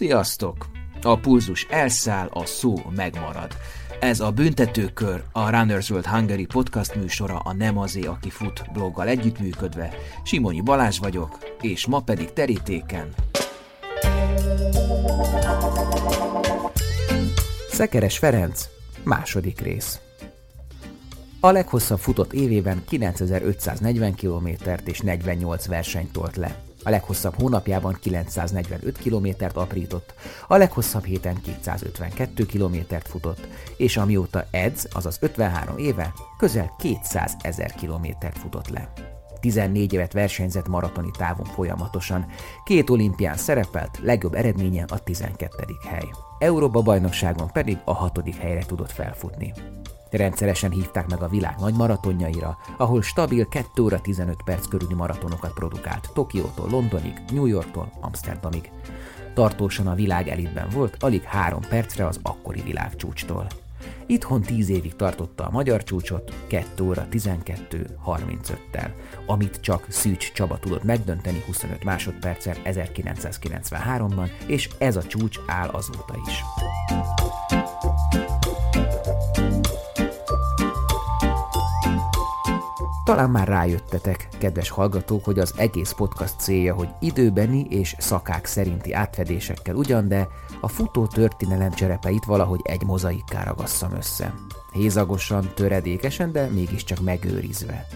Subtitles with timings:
[0.00, 0.66] Sziasztok!
[1.02, 3.56] A pulzus elszáll, a szó megmarad.
[4.00, 9.08] Ez a Büntetőkör, a Runners World Hungary podcast műsora a Nem azé, aki fut bloggal
[9.08, 9.94] együttműködve.
[10.24, 13.08] Simonyi Balázs vagyok, és ma pedig terítéken.
[17.70, 18.68] Szekeres Ferenc,
[19.02, 20.00] második rész.
[21.40, 26.69] A leghosszabb futott évében 9540 kilométert és 48 versenyt tolt le.
[26.82, 30.14] A leghosszabb hónapjában 945 kilométert aprított,
[30.48, 37.74] a leghosszabb héten 252 kilométert futott, és amióta edz, azaz 53 éve, közel 200 ezer
[37.74, 38.92] kilométert futott le.
[39.40, 42.26] 14 évet versenyzett maratoni távon folyamatosan,
[42.64, 45.64] két olimpián szerepelt, legjobb eredménye a 12.
[45.88, 46.08] hely.
[46.38, 49.52] Európa bajnokságon pedig a hatodik helyre tudott felfutni.
[50.10, 55.52] Rendszeresen hívták meg a világ nagy maratonjaira, ahol stabil 2 óra 15 perc körüli maratonokat
[55.52, 58.70] produkált Tokiótól Londonig, New Yorktól Amsterdamig.
[59.34, 63.46] Tartósan a világ elitben volt, alig három percre az akkori világcsúcstól.
[64.06, 68.90] Itthon 10 évig tartotta a magyar csúcsot 2 óra 12.35-tel,
[69.26, 76.14] amit csak Szűcs Csaba tudott megdönteni 25 másodperccel 1993-ban, és ez a csúcs áll azóta
[76.26, 76.42] is.
[83.10, 88.92] Talán már rájöttetek, kedves hallgatók, hogy az egész podcast célja, hogy időbeni és szakák szerinti
[88.92, 90.28] átfedésekkel ugyan, de
[90.60, 94.34] a futó történelem cserepeit valahogy egy mozaikká ragasszam össze.
[94.72, 97.86] Hézagosan, töredékesen, de mégiscsak megőrizve.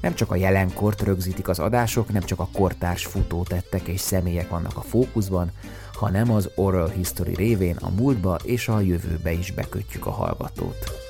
[0.00, 4.76] Nem csak a jelenkort rögzítik az adások, nem csak a kortárs futótettek és személyek vannak
[4.76, 5.50] a fókuszban,
[5.92, 11.04] hanem az oral history révén a múltba és a jövőbe is bekötjük a hallgatót.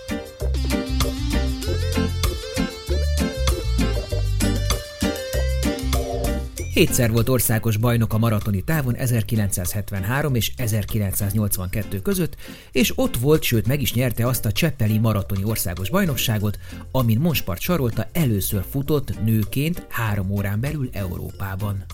[6.76, 12.36] Hétszer volt országos bajnok a maratoni távon 1973 és 1982 között,
[12.72, 16.58] és ott volt, sőt meg is nyerte azt a Cseppeli maratoni országos bajnokságot,
[16.90, 21.84] amin Monspart sarolta először futott nőként három órán belül Európában.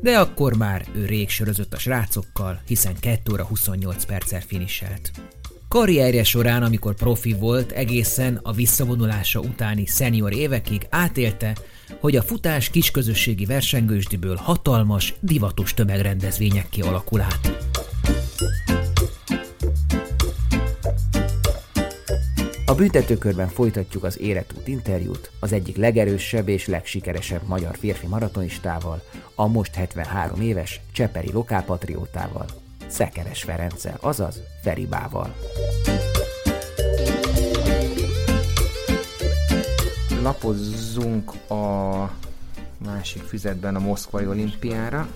[0.00, 5.10] De akkor már ő rég sörözött a srácokkal, hiszen 2 óra 28 perccel finiselt.
[5.68, 11.56] Karrierje során, amikor profi volt, egészen a visszavonulása utáni szenior évekig átélte,
[12.00, 17.50] hogy a futás kisközösségi versengősdiből hatalmas, divatos tömegrendezvények kialakul át.
[22.66, 29.02] A büntetőkörben folytatjuk az életút interjút az egyik legerősebb és legsikeresebb magyar férfi maratonistával,
[29.34, 32.46] a most 73 éves Cseperi lokálpatriótával,
[32.86, 35.34] Szekeres Ferenccel, azaz Feribával.
[40.26, 42.10] lapozzunk a
[42.84, 45.08] másik füzetben a Moszkvai olimpiára.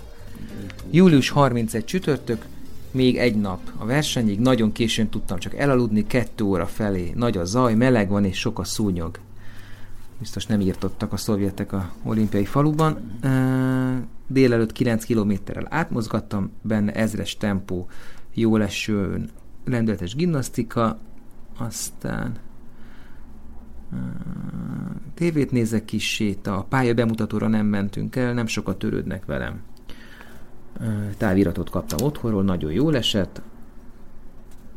[0.91, 2.45] Július 31 csütörtök,
[2.91, 7.45] még egy nap a versenyig, nagyon későn tudtam csak elaludni, kettő óra felé, nagy a
[7.45, 9.19] zaj, meleg van és sok a szúnyog.
[10.19, 13.19] Biztos nem írtottak a szovjetek a olimpiai faluban.
[14.31, 17.87] Délelőtt 9 kilométerrel átmozgattam, benne ezres tempó,
[18.33, 19.29] jó lesőn,
[19.65, 20.99] lendületes gimnasztika,
[21.57, 22.37] aztán
[25.13, 29.61] tévét nézek kis séta, a pálya bemutatóra nem mentünk el, nem sokat törődnek velem.
[31.17, 33.41] Táviratot kaptam otthonról, nagyon jól esett,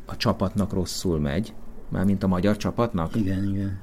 [0.07, 1.55] a csapatnak rosszul megy,
[1.89, 3.17] mármint a magyar csapatnak.
[3.17, 3.81] Igen, igen.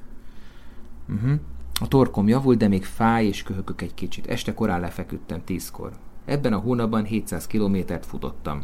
[1.09, 1.39] Uh-huh.
[1.81, 4.27] A torkom javult, de még fáj és köhögök egy kicsit.
[4.27, 5.91] Este korán lefeküdtem tízkor.
[6.25, 8.63] Ebben a hónapban 700 kilométert futottam.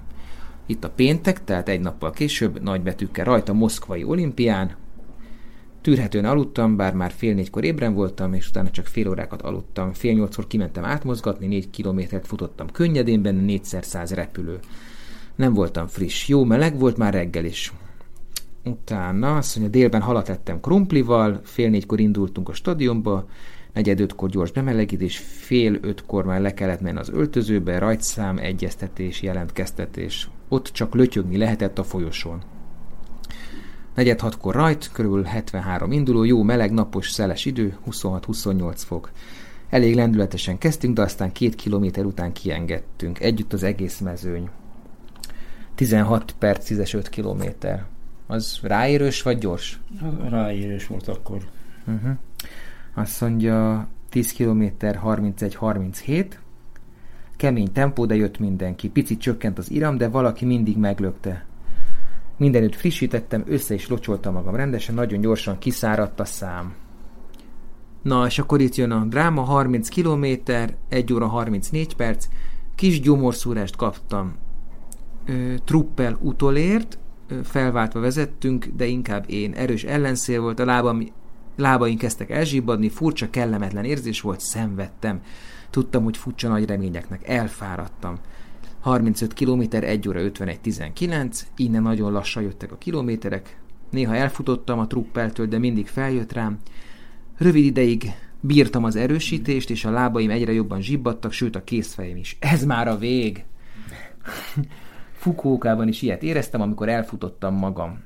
[0.65, 4.75] Itt a péntek, tehát egy nappal később, nagybetűkkel rajta Moszkvai olimpián,
[5.81, 9.93] Tűrhetően aludtam, bár már fél négykor ébren voltam, és utána csak fél órákat aludtam.
[9.93, 14.59] Fél nyolckor kimentem átmozgatni, négy kilométert futottam könnyedén, benne négyszer száz repülő.
[15.35, 16.27] Nem voltam friss.
[16.27, 17.73] Jó meleg volt már reggel is.
[18.67, 23.25] Utána azt mondja, délben halat ettem krumplival, fél négykor indultunk a stadionba,
[23.73, 30.29] negyed ötkor gyors bemelegítés, fél ötkor már le kellett menni az öltözőbe, rajtszám, egyeztetés, jelentkeztetés.
[30.47, 32.41] Ott csak lötyögni lehetett a folyosón.
[33.95, 39.11] Negyed hatkor rajt, körülbelül 73 induló, jó meleg, napos, szeles idő, 26-28 fok.
[39.69, 43.19] Elég lendületesen kezdtünk, de aztán két kilométer után kiengedtünk.
[43.19, 44.49] Együtt az egész mezőny.
[45.75, 47.85] 16 perc, 15 kilométer.
[48.27, 49.79] Az ráérős vagy gyors?
[50.29, 51.37] Ráérős volt akkor.
[51.87, 52.11] Uh-huh.
[52.93, 56.25] Azt mondja 10 kilométer 31-37.
[57.35, 58.89] Kemény tempó, de jött mindenki.
[58.89, 61.45] Picit csökkent az iram, de valaki mindig meglökte.
[62.37, 66.73] Mindenütt frissítettem, össze is locsoltam magam rendesen, nagyon gyorsan kiszáradt a szám.
[68.01, 70.25] Na, és akkor itt jön a dráma, 30 km,
[70.89, 72.27] 1 óra 34 perc,
[72.75, 74.35] kis gyomorszúrást kaptam,
[75.25, 76.99] ö, truppel utolért,
[77.43, 79.53] felváltva vezettünk, de inkább én.
[79.53, 81.07] Erős ellenszél volt, a lábam,
[81.55, 85.21] lábaink kezdtek elzsibbadni, furcsa, kellemetlen érzés volt, szenvedtem.
[85.69, 88.19] Tudtam, hogy furcsa nagy reményeknek, elfáradtam.
[88.79, 93.59] 35 km, 1 óra 51, 19, innen nagyon lassan jöttek a kilométerek,
[93.89, 96.57] néha elfutottam a truppeltől, de mindig feljött rám.
[97.37, 102.37] Rövid ideig bírtam az erősítést, és a lábaim egyre jobban zsibbadtak, sőt a készfejem is.
[102.39, 103.43] Ez már a vég!
[105.17, 108.03] Fukókában is ilyet éreztem, amikor elfutottam magam.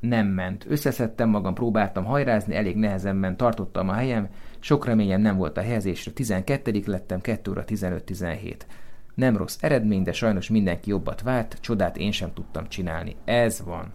[0.00, 0.66] Nem ment.
[0.68, 4.28] Összeszedtem magam, próbáltam hajrázni, elég nehezen ment, tartottam a helyem,
[4.58, 6.10] sok reményem nem volt a helyezésre.
[6.10, 8.56] 12 lettem, 2 óra 15-17.
[9.14, 13.16] Nem rossz eredmény, de sajnos mindenki jobbat várt, csodát én sem tudtam csinálni.
[13.24, 13.92] Ez van.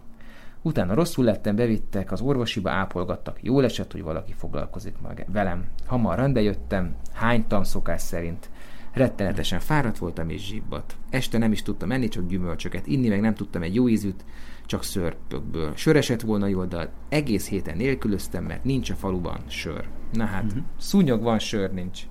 [0.62, 3.42] Utána rosszul lettem, bevittek, az orvosiba ápolgattak.
[3.42, 4.94] Jól esett, hogy valaki foglalkozik
[5.32, 5.64] velem.
[5.86, 8.50] Hamar rendbe jöttem, hánytam szokás szerint.
[8.92, 10.96] Rettenetesen fáradt voltam és zsibbat.
[11.10, 12.86] Este nem is tudtam enni, csak gyümölcsöket.
[12.86, 14.24] Inni meg nem tudtam egy jó ízűt,
[14.66, 15.72] csak szörpökből.
[15.74, 19.88] Sör esett volna jól, de egész héten nélkülöztem, mert nincs a faluban sör.
[20.12, 20.62] Na hát, uh-huh.
[20.78, 22.02] szúnyog van, sör nincs.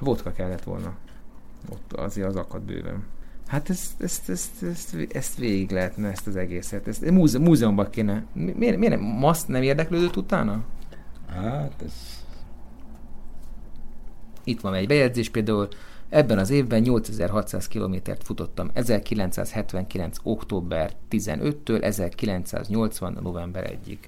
[0.00, 0.94] Vodka kellett volna.
[1.70, 3.04] Ott azért az akad bőven.
[3.46, 6.88] Hát ezt, ezt, ezt, ezt, ezt végig lehetne, ezt az egészet.
[6.88, 8.24] Ezt múze, múzeumban kéne.
[8.32, 9.00] Miért, miért nem?
[9.00, 10.64] Maszt nem érdeklődött utána?
[11.28, 12.24] Hát ez...
[14.44, 15.68] Itt van egy bejegyzés például,
[16.12, 20.16] ebben az évben 8600 kilométert futottam 1979.
[20.22, 23.18] október 15-től 1980.
[23.22, 23.98] november 1-ig.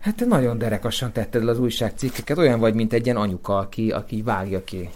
[0.00, 3.90] Hát te nagyon derekasan tetted le az újságcikkeket, olyan vagy, mint egy ilyen anyuka, aki,
[3.90, 4.90] aki vágja ki.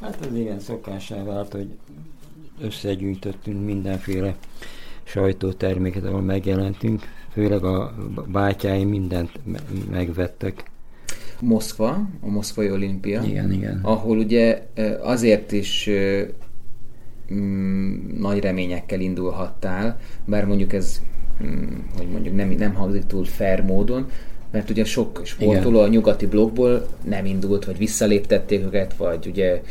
[0.00, 1.68] Hát ez igen szokásá vált, hogy
[2.60, 4.34] összegyűjtöttünk mindenféle
[5.02, 7.02] sajtóterméket, ahol megjelentünk.
[7.32, 7.94] Főleg a
[8.26, 10.70] bátyáim mindent me- megvettek.
[11.42, 13.22] Moszkva, a Moszkvai Olimpia.
[13.22, 13.80] Igen, igen.
[13.82, 14.66] Ahol ugye
[15.00, 15.90] azért is
[17.34, 21.00] mm, nagy reményekkel indulhattál, bár mondjuk ez,
[21.44, 21.64] mm,
[21.96, 24.06] hogy mondjuk nem, nem hangzik túl fair módon,
[24.50, 29.62] mert ugye sok sportoló a nyugati blokkból nem indult, vagy visszaléptették őket, vagy ugye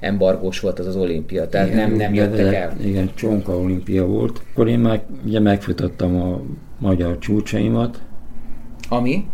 [0.00, 2.76] embargós volt az az olimpia, tehát igen, nem, nem jöttek el.
[2.84, 4.42] Igen, csonka olimpia volt.
[4.52, 6.40] Akkor én meg, ugye megfutottam a
[6.78, 8.02] magyar csúcsaimat.
[8.88, 9.24] Ami?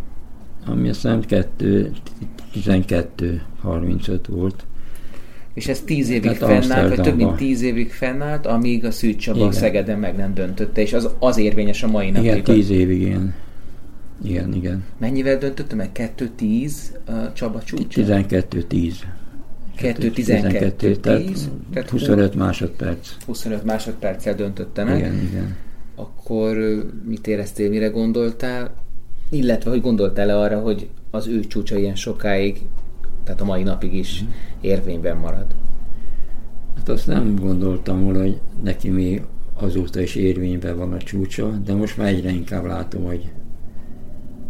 [0.65, 1.21] Ami azt hiszem
[2.53, 4.65] 12-35 volt.
[5.53, 9.17] És ez tíz évig Tehát fennállt, vagy több mint tíz évig fennállt, amíg a Szűcs
[9.17, 12.29] Csaba Szegeden meg nem döntötte, és az, az érvényes a mai napig.
[12.29, 13.33] Igen, tíz évig, igen.
[14.23, 14.83] Igen, igen.
[14.97, 15.89] Mennyivel döntötte meg?
[16.37, 16.71] 2-10
[17.05, 18.01] a Csaba csúcsa?
[18.01, 18.93] 12-10.
[19.77, 20.99] 2-12,
[21.71, 23.09] tehát 25 másodperc.
[23.25, 24.97] 25 másodperccel döntötte meg.
[24.97, 25.55] Igen, igen.
[25.95, 26.57] Akkor
[27.07, 28.82] mit éreztél, mire gondoltál?
[29.33, 32.61] Illetve, hogy gondoltál-e arra, hogy az ő csúcsa ilyen sokáig,
[33.23, 34.27] tehát a mai napig is mm.
[34.61, 35.45] érvényben marad?
[36.75, 39.21] Hát azt nem gondoltam volna, hogy neki még
[39.53, 43.31] azóta is érvényben van a csúcsa, de most már egyre inkább látom, hogy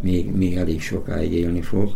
[0.00, 1.92] még, még elég sokáig élni fog.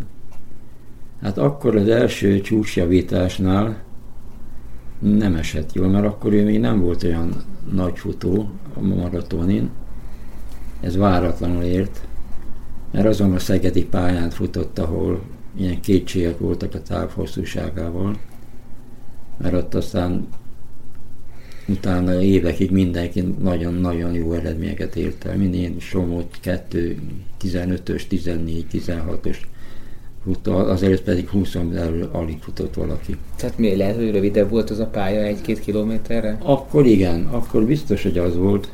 [1.22, 3.82] Hát akkor az első csúcsjavításnál
[4.98, 7.32] nem esett jól, mert akkor ő még nem volt olyan
[7.72, 9.70] nagy futó a maratonin.
[10.80, 12.08] Ez váratlanul ért,
[12.90, 15.22] mert azon a szegedi pályán futott, ahol
[15.58, 18.18] ilyen kétségek voltak a távhosszúságával,
[19.36, 20.28] mert ott aztán
[21.68, 25.36] utána évekig mindenki nagyon-nagyon jó eredményeket ért el.
[25.36, 26.98] Minden somót 2,
[27.44, 29.36] 15-ös, 14, 16-os
[30.24, 33.16] futta, azért pedig 20 belül alig futott valaki.
[33.36, 36.38] Tehát mi lehet, hogy rövidebb volt az a pálya egy-két kilométerre?
[36.42, 38.72] Akkor igen, akkor biztos, hogy az volt.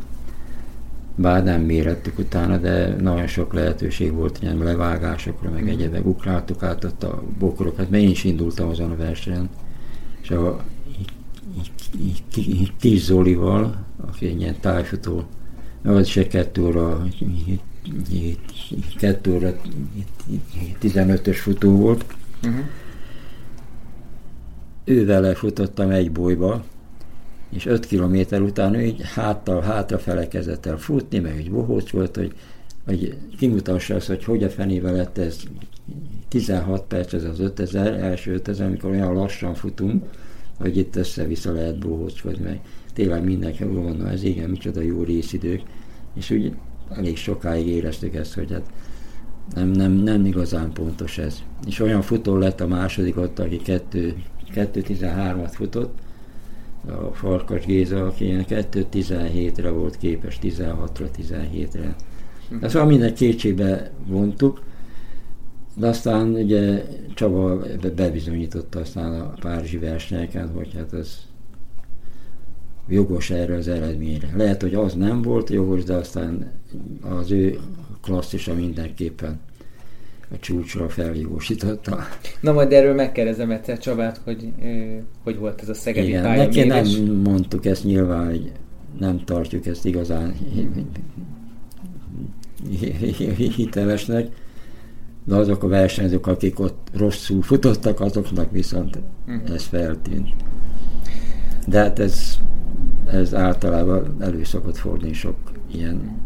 [1.16, 6.06] Bár nem mérettük utána, de nagyon sok lehetőség volt ilyen levágásokra, meg egyebek.
[6.06, 9.48] Ugráltuk át ott a bokrokat, mert én is indultam azon a versenyen.
[10.22, 10.64] És a
[12.78, 15.24] Kis Zolival, aki egy ilyen tájfutó,
[15.82, 17.06] az se kettő óra
[18.98, 19.56] 2 óra
[20.82, 22.04] 15-ös futó volt.
[22.42, 22.64] Uh-huh.
[24.84, 26.64] Ővel futottam egy bolyba,
[27.54, 32.16] és 5 kilométer után ő így háttal, hátrafele kezdett el futni, meg egy bohóc volt,
[32.16, 32.32] hogy,
[32.86, 35.42] hogy kimutassa azt, hogy hogy a fenébe lett ez
[36.28, 40.04] 16 perc ez az 5000, első 5000, amikor olyan lassan futunk,
[40.58, 42.60] hogy itt össze-vissza lehet bohóckodni, meg
[42.92, 45.62] tényleg mindenki mondom, ez igen, micsoda jó részidők,
[46.14, 46.52] és úgy
[46.90, 48.70] elég sokáig éreztük ezt, hogy hát
[49.54, 51.42] nem, nem, nem igazán pontos ez.
[51.66, 55.98] És olyan futó lett a második ott, aki 2.13-at futott,
[56.86, 61.96] a Farkas Géza, aki ilyen 2.17-re volt képes, 16-ra, 17-re.
[62.60, 64.62] De szóval minden kétségbe vontuk,
[65.76, 67.62] de aztán ugye Csaba
[67.96, 71.18] bebizonyította aztán a párizsi versenyeken, hogy hát ez
[72.88, 74.30] jogos erre az eredményre.
[74.36, 76.52] Lehet, hogy az nem volt jogos, de aztán
[77.02, 77.58] az ő
[78.02, 79.40] klasszisa mindenképpen
[80.34, 81.98] a csúcsra feljogosította.
[82.40, 84.52] Na majd erről megkérdezem egyszer Csabát, hogy
[85.24, 86.86] hogy volt ez a szegedi Igen, neki nem
[87.24, 88.52] mondtuk ezt nyilván, hogy
[88.98, 90.34] nem tartjuk ezt igazán
[93.56, 94.28] hitelesnek,
[95.24, 99.54] de azok a versenyzők, akik ott rosszul futottak, azoknak viszont uh-huh.
[99.54, 100.28] ez feltűnt.
[101.66, 102.38] De hát ez,
[103.06, 105.36] ez általában elő szokott fordulni sok
[105.72, 106.22] ilyen,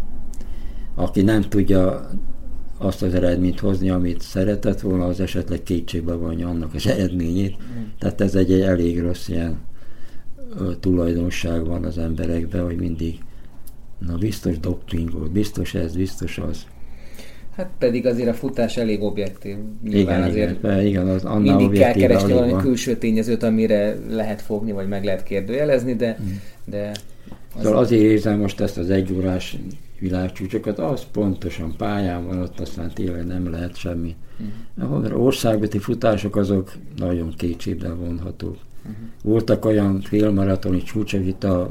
[0.94, 2.10] aki nem tudja
[2.78, 7.56] azt az eredményt hozni, amit szeretett volna, az esetleg kétségbe vonja annak az eredményét.
[7.98, 9.58] Tehát ez egy, egy elég rossz ilyen
[10.80, 13.18] tulajdonság van az emberekben, hogy mindig
[14.06, 16.66] na biztos dopingol, biztos ez, biztos az.
[17.56, 19.56] Hát pedig azért a futás elég objektív.
[19.82, 22.60] Nyilván igen, azért igen, igen, az mindig kell keresni valami van.
[22.60, 26.26] külső tényezőt, amire lehet fogni, vagy meg lehet kérdőjelezni, de, mm.
[26.64, 26.90] de
[27.54, 29.56] az szóval azért érzem most ezt az egyórás
[29.98, 34.16] világcsúcsokat, az pontosan pályán van, ott aztán tényleg nem lehet semmi.
[34.76, 35.04] Uh-huh.
[35.04, 38.56] A országbeti futások azok nagyon kétségbe vonhatók.
[38.80, 38.96] Uh-huh.
[39.22, 41.70] Voltak olyan félmaratoni csúcsok itt a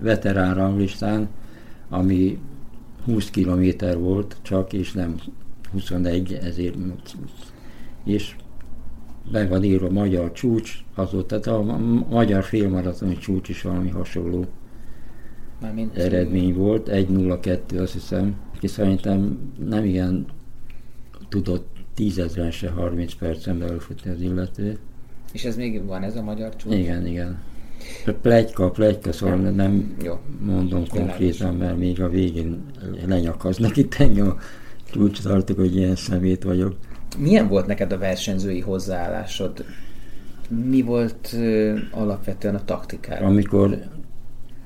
[0.00, 1.28] veterán ranglistán,
[1.88, 2.38] ami
[3.04, 5.14] 20 kilométer volt csak, és nem
[5.72, 6.76] 21, ezért
[8.04, 8.36] és
[9.32, 14.44] be van írva magyar csúcs, azóta, tehát a magyar félmaratoni csúcs is valami hasonló
[15.64, 20.26] Mármint eredmény volt, 1-0-2 azt hiszem, aki szerintem nem igen
[21.28, 24.78] tudott tízezren se 30 percen belül futni az illető.
[25.32, 26.74] És ez még van, ez a magyar csúcs?
[26.74, 27.38] Igen, igen.
[28.22, 29.50] Plegyka, plegyka, szóval ja.
[29.50, 30.18] nem Jó.
[30.40, 32.64] mondom konkrétan, mert még a végén
[33.06, 34.36] lenyakaznak itt engem a
[34.92, 36.76] csúcs tartok, hogy ilyen szemét vagyok.
[37.18, 39.64] Milyen volt neked a versenyzői hozzáállásod?
[40.48, 43.26] Mi volt uh, alapvetően a taktikára?
[43.26, 43.78] Amikor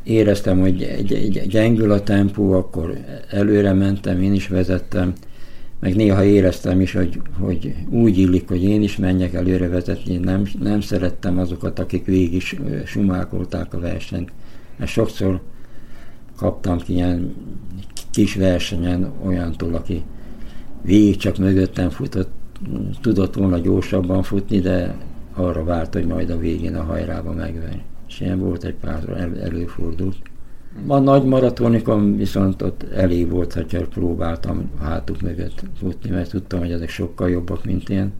[0.09, 2.99] éreztem, hogy egy, egy, gyengül a tempó, akkor
[3.31, 5.13] előre mentem, én is vezettem,
[5.81, 10.43] meg néha éreztem is, hogy, hogy úgy illik, hogy én is menjek előre vezetni, nem,
[10.61, 12.43] nem szerettem azokat, akik végig
[12.85, 14.33] sumákolták a versenyt.
[14.77, 15.41] Mert sokszor
[16.37, 17.35] kaptam ki ilyen
[18.11, 20.03] kis versenyen olyantól, aki
[20.83, 22.31] végig csak mögöttem futott,
[23.01, 24.97] tudott volna gyorsabban futni, de
[25.35, 29.41] arra várt, hogy majd a végén a hajrába megvenni és ilyen volt egy pár el,
[29.43, 30.17] előfordult.
[30.87, 36.73] A nagy maratonikon viszont ott elég volt, hogyha próbáltam hátuk mögött futni, mert tudtam, hogy
[36.73, 38.13] ezek sokkal jobbak, mint én.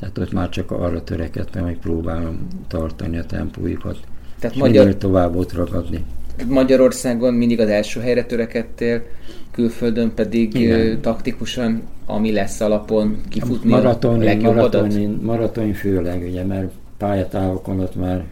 [0.00, 3.98] Tehát ott már csak arra törekedtem, hogy próbálom tartani a tempójukat.
[4.38, 4.94] Tehát és magyar...
[4.94, 6.04] tovább ott ragadni.
[6.48, 9.02] Magyarországon mindig az első helyre törekedtél,
[9.50, 11.00] külföldön pedig Igen.
[11.00, 18.24] taktikusan, ami lesz alapon kifutni maratoni, a maratoni, maratoni főleg, ugye, mert pályatávokon ott már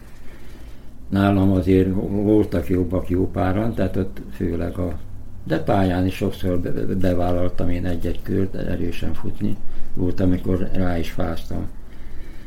[1.09, 4.97] nálam azért voltak jobbak jó páran, tehát ott főleg a
[5.47, 6.59] de pályán is sokszor
[6.99, 9.57] bevállaltam én egy-egy kört erősen futni.
[9.93, 11.67] Volt, amikor rá is fáztam.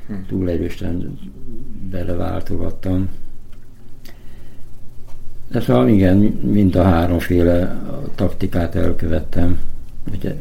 [0.06, 0.14] Hm.
[0.28, 1.18] Túl erősen
[1.90, 3.08] beleváltogattam.
[5.50, 7.82] De szóval igen, mind a háromféle
[8.14, 9.60] taktikát elkövettem.
[10.14, 10.36] Ugye,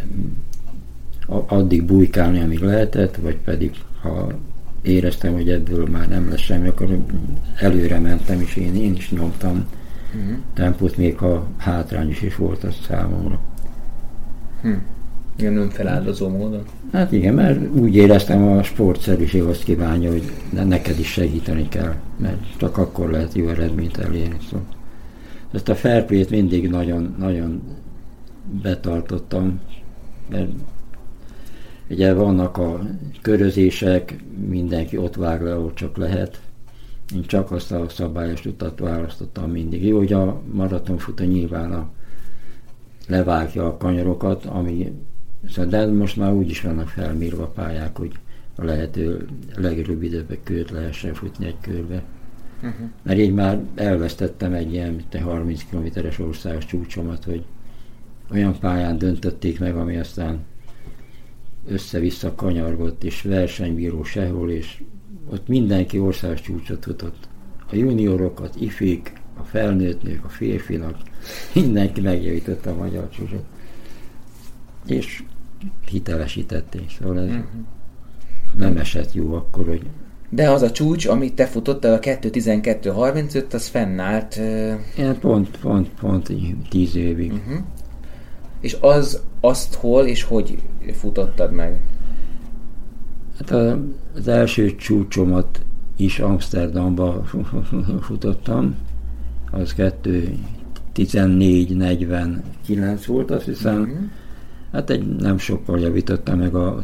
[1.48, 4.32] addig bujkálni, amíg lehetett, vagy pedig ha
[4.82, 6.98] éreztem, hogy ebből már nem lesz semmi, akkor
[7.56, 9.66] előre mentem, és én, én is nyomtam
[10.16, 10.38] uh-huh.
[10.54, 13.40] tempót, még ha hátrány is, is volt az számomra.
[14.62, 14.74] Hm.
[15.38, 16.64] Ilyen önfeláldozó módon?
[16.92, 22.58] Hát igen, mert úgy éreztem, a sportszerűség azt kívánja, hogy neked is segíteni kell, mert
[22.58, 24.38] csak akkor lehet jó eredményt elérni.
[24.50, 24.66] Szóval
[25.52, 27.62] ezt a fair mindig nagyon, nagyon
[28.62, 29.60] betartottam,
[30.30, 30.50] mert
[31.90, 32.82] Ugye vannak a
[33.22, 36.42] körözések, mindenki ott vág le, ahol csak lehet.
[37.16, 39.86] Én csak azt a szabályos utat választottam mindig.
[39.86, 41.90] Jó, hogy a maratonfutó nyilván a,
[43.08, 44.92] levágja a kanyarokat, ami,
[45.48, 48.12] szóval, de most már úgy is vannak felmérve a pályák, hogy
[48.56, 52.04] a lehető legrövidebb kört lehessen futni egy körbe.
[52.56, 52.90] Uh-huh.
[53.02, 57.44] Mert így már elvesztettem egy ilyen mint 30 kilométeres országos csúcsomat, hogy
[58.32, 60.40] olyan pályán döntötték meg, ami aztán
[61.70, 64.82] össze-vissza kanyargott, és versenybíró sehol, és
[65.30, 67.28] ott mindenki országos csúcsot futott.
[67.72, 70.98] A juniorokat, ifik, a felnőtt nők, a férfinak,
[71.54, 73.44] mindenki megjavította a magyar csúcsot.
[74.86, 75.24] És
[75.90, 77.44] hitelesítették, szóval ez uh-huh.
[78.58, 79.86] nem esett jó akkor, hogy
[80.30, 84.36] de az a csúcs, amit te futottál, a 2.12.35, az fennállt...
[84.36, 84.74] Uh...
[84.98, 86.32] Igen, pont, pont, pont
[86.70, 87.32] 10 évig.
[87.32, 87.58] Uh-huh.
[88.60, 90.58] És az, azt hol és hogy
[90.94, 91.82] futottad meg?
[93.38, 93.78] Hát
[94.16, 95.62] az első csúcsomat
[95.98, 97.24] is Amsterdamba
[98.02, 98.76] futottam,
[99.52, 100.38] az 2
[100.96, 103.80] 14-49 volt, azt hiszem.
[103.80, 104.06] Mm-hmm.
[104.72, 106.84] Hát egy nem sokkal javította meg a, a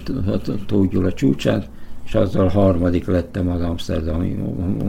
[0.65, 1.69] Tóth csúcsát,
[2.05, 4.37] és azzal harmadik lettem az Amsterdami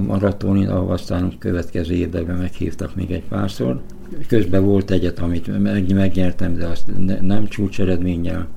[0.07, 3.81] maratonin, ahol aztán következő években meghívtak még egy párszor.
[4.29, 8.49] Közben volt egyet, amit meg, megnyertem, de azt ne, nem csúcseredménnyel.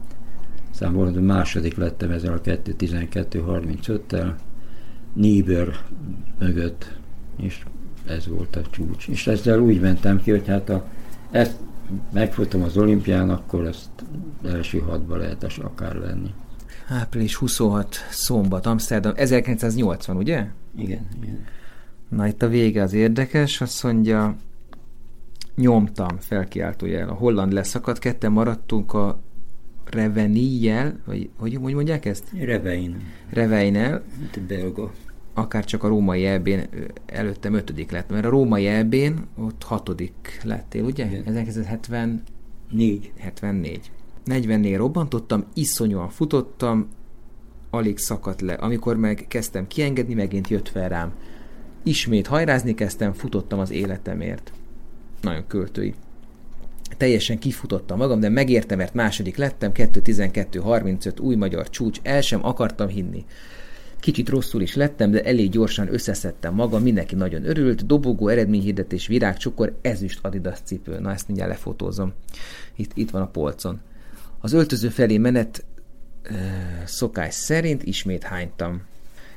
[0.72, 4.34] Aztán volt, második lettem ezzel a 2.12.35-tel,
[5.13, 5.75] Niebuhr
[6.39, 6.98] mögött,
[7.38, 7.63] és
[8.08, 9.08] ez volt a csúcs.
[9.08, 10.86] És ezzel úgy mentem ki, hogy hát a,
[11.32, 11.56] ezt
[12.13, 13.89] megfutom az olimpián, akkor ezt
[14.46, 16.34] első hatba lehet akár venni.
[16.88, 20.46] Április 26 szombat, Amsterdam, 1980, ugye?
[20.75, 21.46] Igen, igen.
[22.10, 24.36] Na itt a vége az érdekes, azt mondja,
[25.56, 27.10] nyomtam felkiáltójel.
[27.10, 29.20] A holland leszakadt, ketten maradtunk a
[29.86, 32.24] Revenijel, vagy hogy, hogy mondják ezt?
[32.39, 33.01] Revein.
[33.29, 34.03] Reveinel.
[34.48, 34.91] Belga
[35.39, 36.68] akár csak a római elbén
[37.06, 41.06] előttem ötödik lett, mert a római elbén ott hatodik lettél, ugye?
[41.06, 41.24] Igen.
[41.25, 43.12] 1974.
[43.18, 43.91] 74.
[44.24, 46.88] 44 robbantottam, iszonyúan futottam,
[47.70, 48.53] alig szakadt le.
[48.53, 51.13] Amikor meg kezdtem kiengedni, megint jött fel rám.
[51.84, 54.51] Ismét hajrázni kezdtem, futottam az életemért.
[55.22, 55.94] Nagyon költői.
[56.98, 62.88] Teljesen kifutottam magam, de megértem, mert második lettem, 2.12.35 új magyar csúcs, el sem akartam
[62.88, 63.26] hinni.
[64.00, 69.78] Kicsit rosszul is lettem, de elég gyorsan összeszedtem magam, mindenki nagyon örült, dobogó, eredményhirdetés, virágcsokor,
[69.82, 71.00] ezüst Adidas cipő.
[71.00, 72.14] Na, ezt mindjárt lefotózom.
[72.76, 73.80] Itt, itt van a polcon.
[74.40, 75.66] Az öltöző felé menet
[76.24, 76.34] ö,
[76.86, 78.82] szokás szerint ismét hánytam.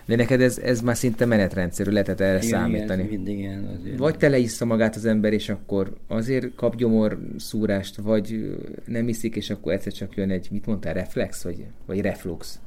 [0.04, 3.02] De neked ez, ez már szinte menetrendszerű, lehetett erre igen, számítani.
[3.02, 3.98] Igen, mindig ilyen azért.
[3.98, 8.56] Vagy teleissza magát az ember, és akkor azért kap gyomor szúrást, vagy
[8.86, 12.58] nem iszik, és akkor egyszer csak jön egy, mit mondtál, reflex, vagy, vagy reflux.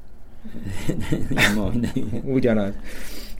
[2.23, 2.73] Ugyanaz.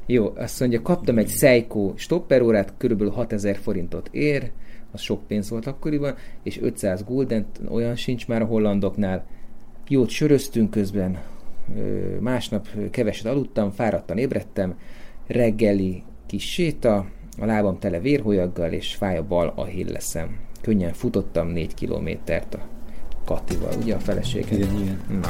[0.06, 4.52] Jó, azt mondja, kaptam egy Seiko stopperórát, körülbelül 6000 forintot ér,
[4.92, 9.26] az sok pénz volt akkoriban, és 500 gulden, olyan sincs már a hollandoknál.
[9.88, 11.18] Jót söröztünk közben,
[12.20, 14.80] másnap keveset aludtam, fáradtan ébredtem,
[15.28, 17.06] reggeli kis séta,
[17.40, 20.38] a lábam tele vérholyaggal, és fáj a bal a hilleszem.
[20.62, 22.68] Könnyen futottam négy kilométert a
[23.26, 24.60] Katival, ugye a feleségem?
[24.60, 25.20] Igen, igen.
[25.22, 25.30] Na.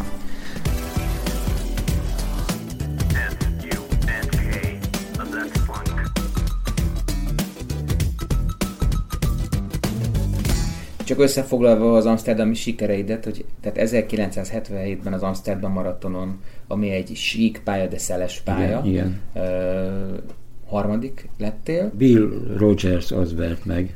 [11.06, 17.88] Csak összefoglalva az amsterdami sikereidet, hogy tehát 1977-ben az Amsterdam maratonon, ami egy sík pálya,
[17.88, 19.20] de szeles pálya, igen, igen.
[19.34, 20.18] Uh,
[20.68, 21.92] harmadik lettél.
[21.98, 23.96] Bill Rogers az vert meg.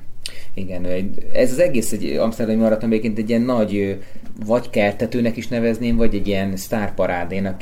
[0.53, 0.85] Igen,
[1.33, 3.99] ez az egész egy Amsterdami maraton egyébként egy ilyen nagy,
[4.45, 7.61] vagy keltetőnek is nevezném, vagy egy ilyen sztárparádénak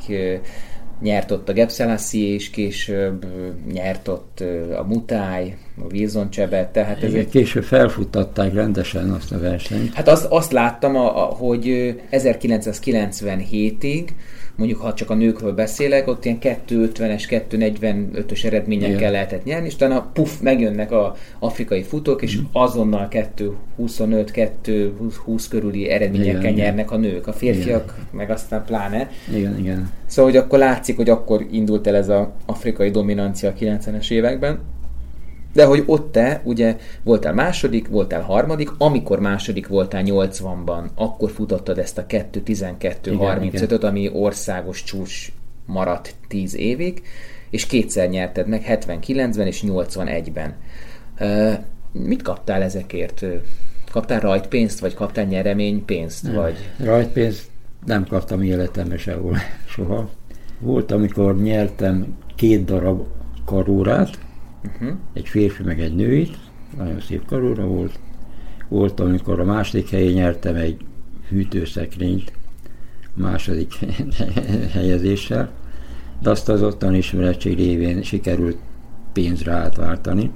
[1.02, 3.26] nyert ott a Gepselassie, és később
[3.72, 4.44] nyert ott
[4.78, 7.30] a Mutáj, a Wilson Csebet, tehát ez egy...
[7.30, 9.94] Később felfuttatták rendesen azt a versenyt.
[9.94, 14.08] Hát azt, azt láttam, a, a, hogy 1997-ig
[14.58, 19.12] mondjuk ha csak a nőkről beszélek, ott ilyen 250-es, 245-ös eredményekkel Igen.
[19.12, 22.44] lehetett nyerni, és utána puff, megjönnek a afrikai futók, és mm.
[22.52, 28.08] azonnal 225, 220 körüli eredményekkel igen, nyernek a nők, a férfiak igen.
[28.12, 29.10] meg aztán pláne.
[29.36, 29.92] Igen, igen.
[30.06, 34.60] Szóval, hogy akkor látszik, hogy akkor indult el ez az afrikai dominancia a 90-es években.
[35.58, 41.78] De hogy ott te ugye voltál második, voltál harmadik, amikor második voltál 80-ban, akkor futottad
[41.78, 45.32] ezt a 2-12-35-öt, ami országos csúcs
[45.66, 47.02] maradt 10 évig,
[47.50, 50.56] és kétszer nyerted meg 79-ben és 81-ben.
[51.20, 51.54] Uh,
[51.92, 53.26] mit kaptál ezekért?
[53.92, 56.24] Kaptál rajtpénzt, vagy kaptál nyereménypénzt?
[56.24, 56.36] Nem.
[56.36, 56.56] Vagy...
[56.84, 57.46] Rajtpénzt
[57.86, 60.10] nem kaptam életemben sehol, soha.
[60.60, 63.08] Volt, amikor nyertem két darab
[63.46, 64.26] karórát,
[64.64, 64.98] uh-huh.
[65.14, 66.38] egy férfi meg egy nőit,
[66.78, 68.00] nagyon szép karóra volt.
[68.68, 70.78] Volt, amikor a második helyen nyertem egy
[71.30, 72.32] hűtőszekrényt,
[73.04, 73.74] a második
[74.74, 75.52] helyezéssel,
[76.22, 78.58] de azt az ottan ismeretség révén sikerült
[79.14, 80.32] pénzre átváltani,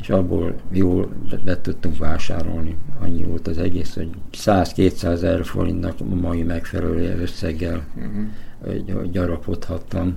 [0.00, 1.08] és abból jól
[1.44, 2.76] be tudtunk vásárolni.
[3.00, 9.10] Annyi volt az egész, hogy 100-200 ezer forintnak mai megfelelő összeggel uh-huh.
[9.10, 10.16] gyarapodhattam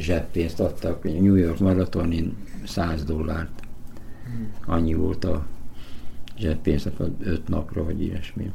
[0.00, 2.36] zseppénzt adtak, New York maratonin
[2.66, 3.60] 100 dollárt.
[4.24, 4.52] Hmm.
[4.66, 5.46] Annyi volt a
[6.38, 8.50] zseppénz a öt napra, vagy ilyesmi.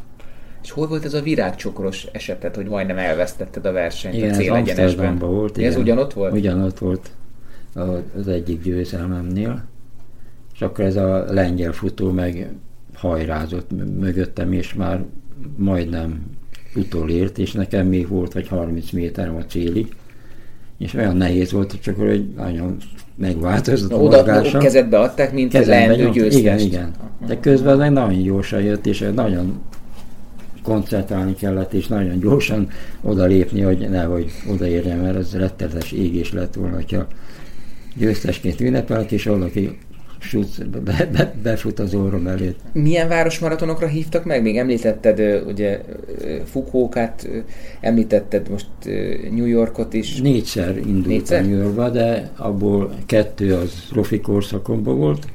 [0.63, 5.17] És hol volt ez a virágcsokros esetet, hogy majdnem elvesztetted a versenyt igen, a célegyenesben?
[5.17, 5.57] volt.
[5.57, 5.69] Igen.
[5.71, 6.33] Ez ugyanott volt?
[6.33, 7.09] Ugyanott volt
[8.15, 9.63] az egyik győzelmemnél.
[10.53, 12.49] És akkor ez a lengyel futó meg
[12.93, 15.03] hajrázott mögöttem, és már
[15.55, 16.23] majdnem
[16.75, 19.95] utolért, és nekem még volt vagy 30 méterem a célig
[20.77, 22.77] és olyan nehéz volt, csak hogy nagyon
[23.15, 24.57] megváltozott a Oda mozgása.
[24.57, 26.19] kezedbe adták, mint Kezembe leendő nyomta.
[26.19, 26.37] győztest.
[26.39, 26.91] Igen, igen.
[27.27, 29.61] De közben meg nagyon gyorsan jött, és nagyon
[30.63, 32.67] koncentrálni kellett, és nagyon gyorsan
[33.01, 37.07] odalépni, hogy nehogy odaérjem, mert ez rettenetes égés lett volna, hogyha
[37.97, 39.77] győztesként ünnepelek, és valaki
[40.25, 42.59] suc, be, be, befut az orrom előtt.
[42.73, 44.41] Milyen városmaratonokra hívtak meg?
[44.41, 45.81] Még említetted ugye
[46.21, 47.37] ö,
[47.81, 48.67] említetted most
[49.31, 50.21] New Yorkot is.
[50.21, 51.45] Négyszer indultam Négyszer?
[51.45, 55.25] New Yorkba, de abból kettő az profi korszakomban volt,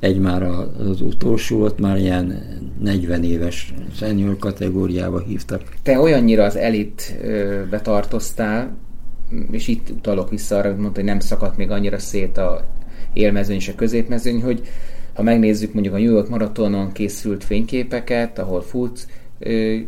[0.00, 2.42] egy már az utolsó, ott már ilyen
[2.80, 5.62] 40 éves senior kategóriába hívtak.
[5.82, 8.76] Te olyannyira az elitbe tartoztál,
[9.50, 12.66] és itt utalok vissza arra, hogy mondta, hogy nem szakadt még annyira szét a
[13.14, 14.62] élmezőny és a középmezőny, hogy
[15.14, 19.06] ha megnézzük mondjuk a New York maratonon készült fényképeket, ahol futsz,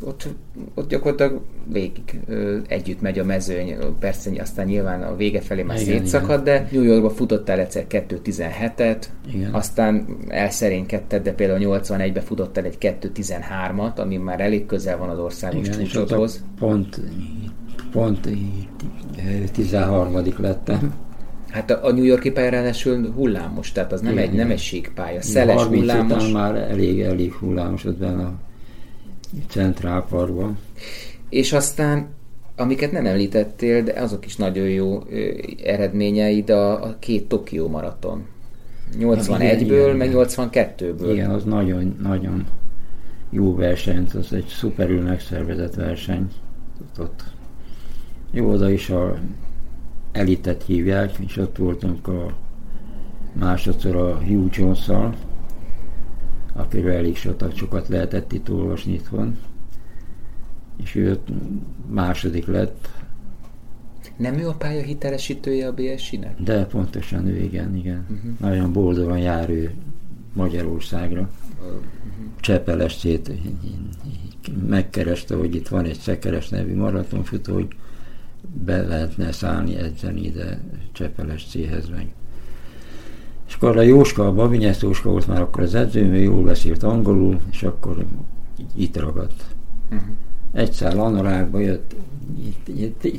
[0.01, 0.29] ott,
[0.75, 1.41] ott gyakorlatilag
[1.73, 2.21] végig
[2.69, 6.83] együtt megy a mezőny, persze aztán nyilván a vége felé már Igen, szétszakad, de New
[6.83, 9.55] Yorkba futottál egyszer 2.17-et, Igen.
[9.55, 15.67] aztán elszerénykedted, de például 81-be futottál egy 2.13-at, ami már elég közel van az országos
[15.67, 16.45] Igen, csúcsodhoz.
[16.59, 17.01] pont,
[17.91, 18.29] pont
[19.53, 20.95] 13 lettem.
[21.57, 24.59] Hát a a New Yorki pálya ráadásul hullámos, tehát az nem, Igen, egy, nem egy
[24.59, 25.23] síkpálya.
[25.23, 26.31] Szeles 30 hullámos.
[26.31, 28.35] már elég, elég hullámos ott benne a
[29.49, 30.59] Central Parkban.
[31.29, 32.09] És aztán,
[32.57, 35.03] amiket nem említettél, de azok is nagyon jó
[35.64, 38.27] eredményeid, a, a két Tokió maraton.
[38.99, 40.27] 81-ből, igen, meg igen.
[40.27, 41.11] 82-ből.
[41.12, 42.47] Igen, az nagyon, nagyon
[43.31, 46.29] jó verseny, az egy szuperül megszervezett verseny.
[46.99, 47.25] Ott
[48.31, 49.16] jó, oda is a
[50.16, 52.37] elitet hívják, és ott voltunk a
[53.33, 54.90] másodszor a Hugh jones
[56.52, 57.16] akiről elég
[57.55, 59.38] sokat, lehetett itt olvasni itthon.
[60.83, 61.29] És ő ott
[61.90, 62.88] második lett,
[64.16, 66.42] Nem ő a pálya hitelesítője a BSI-nek?
[66.42, 68.07] de pontosan ő, igen, igen.
[68.11, 68.31] Uh-huh.
[68.40, 69.74] Nagyon boldogan jár ő
[70.33, 71.31] Magyarországra.
[72.40, 73.31] Csepelestét
[74.68, 77.68] megkereste, hogy itt van egy Szekeres nevű maratonfutó, hogy
[78.64, 80.61] be lehetne szállni, edzeni ide
[80.92, 82.14] Csepelescéhez meg.
[83.48, 86.82] És akkor a Jóska, a Babinyesz Jóska volt már akkor az edzőm, ő jól beszélt
[86.82, 88.06] angolul, és akkor
[88.74, 89.44] itt ragadt.
[89.90, 90.09] Uh-huh.
[90.52, 91.94] Egy szál anorákba jött,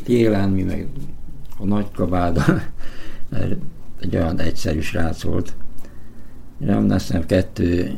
[0.03, 0.87] télen mi meg
[1.59, 2.43] a nagy kabáda,
[4.01, 5.53] egy olyan egyszerű srác volt.
[6.57, 7.97] Nem, azt hiszem kettő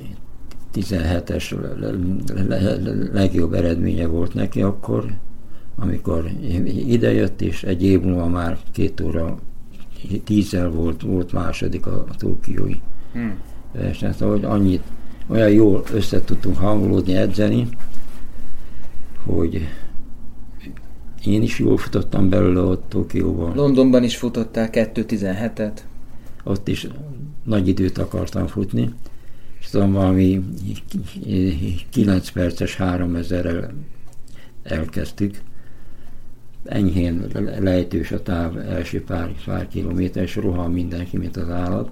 [0.73, 5.13] 17-es le- le- le- legjobb eredménye volt neki akkor,
[5.79, 6.31] amikor
[6.87, 9.39] idejött, és egy év múlva már két óra
[10.23, 12.75] tízzel volt, volt második a, a Tokiói
[13.13, 13.37] Hmm.
[13.71, 14.13] versenyen.
[14.13, 14.83] Szóval, hogy annyit,
[15.27, 17.67] olyan jól össze tudtunk hangolódni, edzeni,
[19.25, 19.67] hogy
[21.25, 23.55] én is jól futottam belőle ott Tokióban.
[23.55, 25.79] Londonban is futottál 2.17-et.
[26.43, 26.87] Ott is
[27.43, 28.93] nagy időt akartam futni,
[29.59, 30.43] és tudom, valami
[31.89, 33.69] 9 perces 3000-rel
[34.63, 35.41] elkezdtük.
[36.69, 41.89] Enyhén le- lejtős a táv első pár, pár kilométer, és rohan mindenki, mint az állat.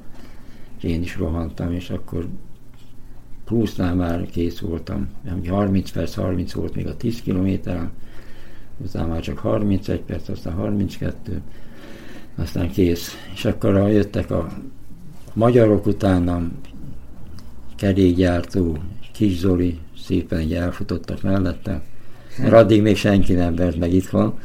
[0.77, 2.27] És én is rohantam, és akkor
[3.45, 5.09] plusznál már kész voltam.
[5.39, 7.89] Ugye 30 perc, 30 volt még a 10 kilométer,
[8.77, 11.41] utána már csak 31 perc, aztán 32,
[12.35, 13.29] aztán kész.
[13.33, 14.47] És akkor jöttek a
[15.33, 16.51] magyarok utánam,
[17.75, 18.77] kerékgyártó,
[19.13, 21.81] Kis Zoli, szépen így elfutottak mellette,
[22.37, 24.39] mert addig még senki nem vert meg itthon,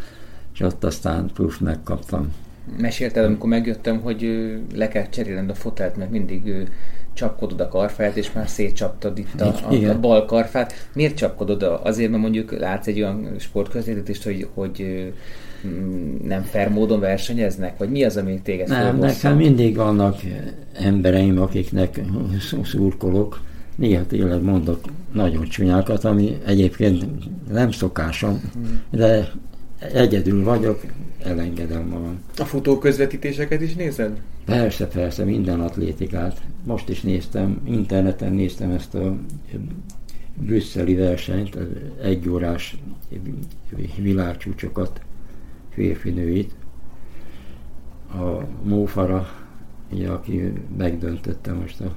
[0.55, 2.33] és ott aztán puf, megkaptam.
[2.79, 6.69] Mesélted, amikor megjöttem, hogy le kell cserélned a fotelt, mert mindig
[7.13, 10.89] csapkodod a karfát, és már szétcsaptad itt a, a, a bal karfát.
[10.95, 11.63] Miért csapkodod?
[11.83, 15.13] Azért, mert mondjuk látsz egy olyan sportközvetítést, hogy, hogy
[15.67, 17.79] mm, nem fair módon versenyeznek?
[17.79, 20.21] Vagy mi az, ami téged Nem, nekem mindig vannak
[20.73, 22.01] embereim, akiknek
[22.65, 23.41] szurkolok.
[23.77, 24.81] Néha tényleg mondok
[25.13, 27.05] nagyon csúnyákat, ami egyébként
[27.53, 28.41] nem szokásom,
[28.91, 29.33] de
[29.93, 30.83] egyedül vagyok,
[31.23, 32.21] elengedem magam.
[32.39, 34.21] A futó közvetítéseket is nézed?
[34.45, 36.43] Persze, persze, minden atlétikát.
[36.65, 39.17] Most is néztem, interneten néztem ezt a
[40.35, 41.67] brüsszeli versenyt, az
[42.03, 42.77] egyórás
[43.97, 45.01] világcsúcsokat,
[45.71, 46.55] férfinőit.
[48.15, 49.29] A Mófara,
[49.91, 51.95] ugye, aki megdöntötte most a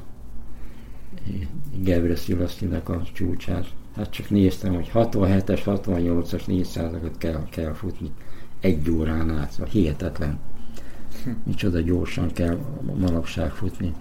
[1.82, 3.67] Gebre Szilasztinak a csúcsát.
[3.95, 8.12] Hát csak néztem, hogy 67-es, 68-as 400-akat kell, kell futni
[8.60, 9.51] egy órán át.
[9.51, 10.39] Szóval hihetetlen.
[11.43, 12.58] Micsoda gyorsan kell
[12.99, 13.93] manapság futni.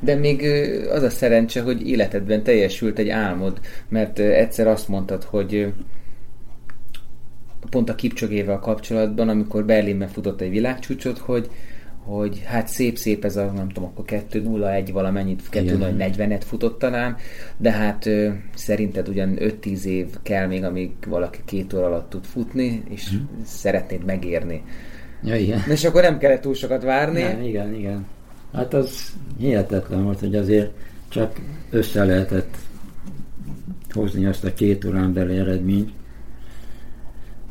[0.00, 0.42] De még
[0.90, 5.72] az a szerencse, hogy életedben teljesült egy álmod, mert egyszer azt mondtad, hogy
[7.70, 11.50] pont a Kipcsogével kapcsolatban, amikor Berlinben futott egy világcsúcsot, hogy
[12.10, 17.16] hogy hát szép-szép ez a, nem tudom, akkor 2-0-1 valamennyit, 2-0-40-et futott talán,
[17.56, 22.24] de hát ö, szerinted ugyan 5-10 év kell még, amíg valaki két óra alatt tud
[22.24, 23.28] futni, és hmm.
[23.44, 24.62] szeretnéd megérni.
[25.22, 25.60] Ja, igen.
[25.68, 27.22] És akkor nem kellett túl sokat várni.
[27.22, 28.06] Nem, igen, igen.
[28.52, 30.70] Hát az hihetetlen volt, hogy azért
[31.08, 32.56] csak össze lehetett
[33.90, 35.90] hozni azt a két órán belé eredményt.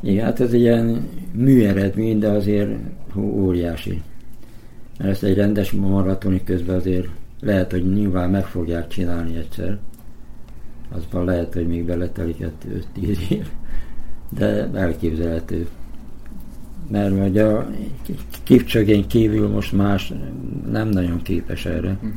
[0.02, 2.70] Igen, hát ez egy ilyen műeredmény, de azért
[3.16, 4.02] óriási.
[5.02, 7.08] Ezt egy rendes maratoni közben azért
[7.40, 9.78] lehet, hogy nyilván meg fogják csinálni egyszer.
[10.88, 12.36] Azban lehet, hogy még beletelik
[12.96, 13.46] 5-10 év.
[14.28, 15.68] De elképzelhető.
[16.88, 17.70] Mert hogy a
[18.42, 20.12] kipcsögén kívül most más
[20.70, 21.90] nem nagyon képes erre.
[21.90, 22.10] Uh-huh.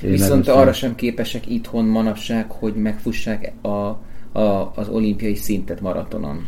[0.00, 6.46] Viszont arra sem képesek itthon manapság, hogy megfussák a, a, az olimpiai szintet maratonon.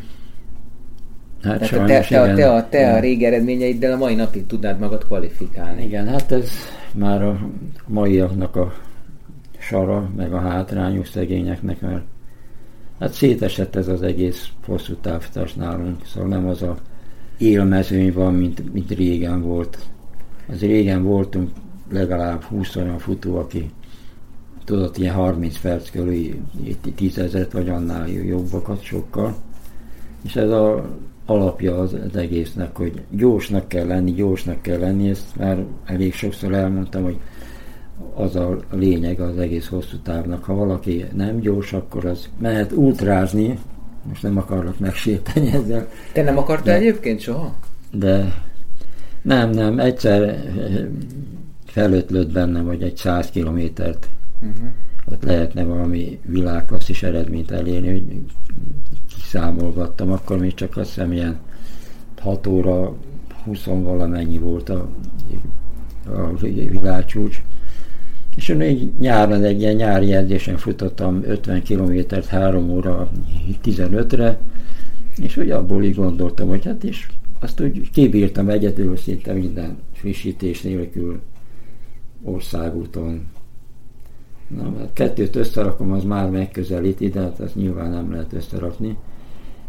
[1.46, 2.36] Hát Tehát sajnos, te, te, igen.
[2.36, 5.84] te, a, te a régi eredményeiddel a mai napig tudnád magad kvalifikálni.
[5.84, 6.50] Igen, hát ez
[6.92, 7.38] már a
[7.86, 8.72] maiaknak a
[9.58, 12.02] sara, meg a hátrányos szegényeknek, mert
[13.00, 16.76] hát szétesett ez az egész hosszú távtás nálunk, szóval nem az a
[17.38, 19.78] élmezőny van, mint, mint régen volt.
[20.48, 21.50] Az régen voltunk
[21.90, 23.70] legalább 20 olyan futó, aki
[24.64, 26.34] tudott ilyen 30 perc körül
[26.94, 29.36] 10 ezeret vagy annál jobbakat sokkal.
[30.24, 30.90] És ez a
[31.26, 36.52] alapja az, az egésznek, hogy gyorsnak kell lenni, gyorsnak kell lenni, ezt már elég sokszor
[36.52, 37.18] elmondtam, hogy
[38.14, 40.44] az a lényeg az egész hosszú távnak.
[40.44, 43.58] Ha valaki nem gyors, akkor az mehet ultrázni,
[44.08, 45.88] most nem akarok megsérteni ezzel.
[46.12, 47.54] Te nem akartál de, egyébként soha?
[47.92, 48.42] De
[49.22, 50.42] nem, nem, egyszer
[51.66, 54.08] felötlött bennem, hogy egy száz kilométert
[54.40, 54.68] uh-huh.
[55.12, 58.20] Ott lehetne valami világklasszis eredményt elérni, hogy
[59.14, 61.38] kiszámolgattam, akkor még csak azt hiszem ilyen
[62.20, 62.94] 6 óra
[63.44, 64.88] 20 valamennyi volt a,
[66.06, 66.36] a
[66.70, 67.42] világcsúcs.
[68.36, 73.10] És én egy nyáron egy ilyen nyári edzésen futottam 50 kilométert 3 óra
[73.64, 74.38] 15-re,
[75.16, 77.08] és hogy abból így gondoltam, hogy hát is
[77.40, 81.20] azt úgy kibírtam egyedül szinte minden frissítés nélkül
[82.22, 83.26] országúton.
[84.48, 88.96] Na, mert kettőt összerakom, az már megközelíti, de hát azt nyilván nem lehet összerakni.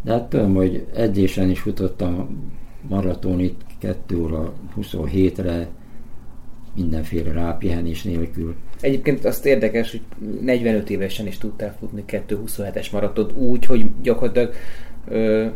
[0.02, 2.40] De hát tudom, hogy edzésen is futottam
[2.88, 5.68] maratonit 2 óra 27-re,
[6.76, 8.56] mindenféle rápihenés nélkül.
[8.80, 10.02] Egyébként azt érdekes, hogy
[10.42, 14.54] 45 évesen is tudtál futni 2.27-es maratot úgy, hogy gyakorlatilag
[15.08, 15.48] ö,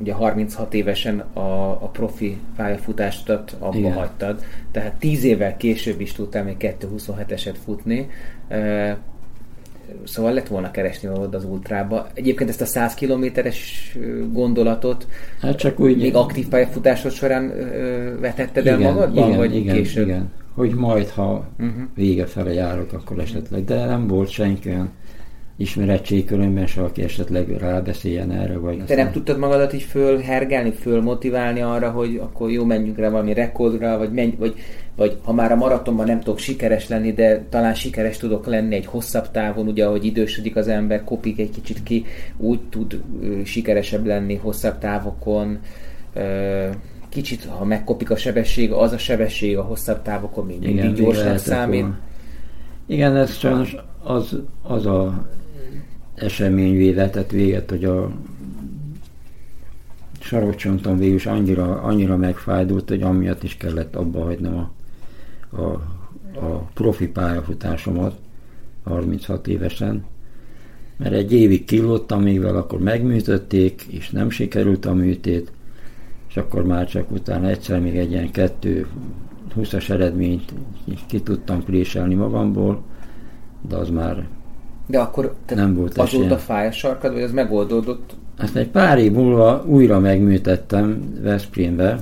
[0.00, 3.92] ugye 36 évesen a, a profi pályafutástat abba Igen.
[3.92, 8.10] hagytad, tehát 10 évvel később is tudtál még 2.27-eset futni.
[10.04, 12.06] Szóval lett volna keresni valód az ultrába.
[12.14, 13.92] Egyébként ezt a 100 kilométeres
[14.32, 15.06] gondolatot
[15.40, 17.52] hát csak úgy, még aktív pályafutásod során
[18.20, 20.06] vetetted igen, el magadban, igen, vagy igen, később?
[20.06, 21.82] Igen, hogy majd, ha uh-huh.
[21.94, 23.64] vége fele járok, akkor esetleg.
[23.64, 24.90] De nem volt senki olyan
[25.56, 28.58] ismeretségkörömben se, aki esetleg rábeszéljen erre.
[28.58, 33.32] Vagy Te nem tudtad magadat így fölhergelni, fölmotiválni arra, hogy akkor jó, menjünk rá valami
[33.32, 34.54] rekordra, vagy, menj, vagy,
[34.96, 38.86] vagy ha már a maratonban nem tudok sikeres lenni, de talán sikeres tudok lenni egy
[38.86, 42.04] hosszabb távon, ugye ahogy idősödik az ember, kopik egy kicsit ki,
[42.36, 43.02] úgy tud
[43.44, 45.58] sikeresebb lenni hosszabb távokon,
[47.08, 51.86] kicsit, ha megkopik a sebesség, az a sebesség a hosszabb távokon még mindig gyorsnak számít.
[52.86, 55.26] Igen, ez sajnos az, az a
[56.22, 58.10] esemény véletett véget, hogy a
[60.20, 64.70] sarokcsontom végül is annyira, annyira megfájdult, hogy amiatt is kellett abba hagynom a,
[65.60, 65.72] a,
[66.34, 68.18] a profi pályafutásomat
[68.84, 70.04] 36 évesen,
[70.96, 75.52] mert egy évig killottam, még vele akkor megműtötték, és nem sikerült a műtét,
[76.28, 78.86] és akkor már csak utána egyszer még egy ilyen kettő
[79.56, 80.52] 20-as eredményt
[81.06, 82.82] ki tudtam préselni magamból,
[83.68, 84.26] de az már
[84.86, 88.16] de akkor nem volt azóta fáj a sarkad, vagy az megoldódott?
[88.38, 92.00] Azt egy pár év múlva újra megműtettem Veszprémbe,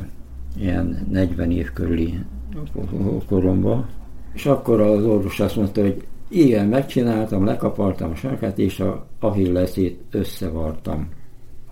[0.57, 2.19] ilyen 40 év körüli
[3.29, 3.89] koromba,
[4.33, 10.01] és akkor az orvos azt mondta, hogy igen, megcsináltam, lekapartam a sarkát, és a ahilleszét
[10.11, 11.09] összevartam.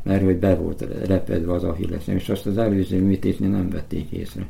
[0.03, 4.47] Mert hogy be volt repedve az ahilleszem, és azt az előző műtétnél nem vették észre.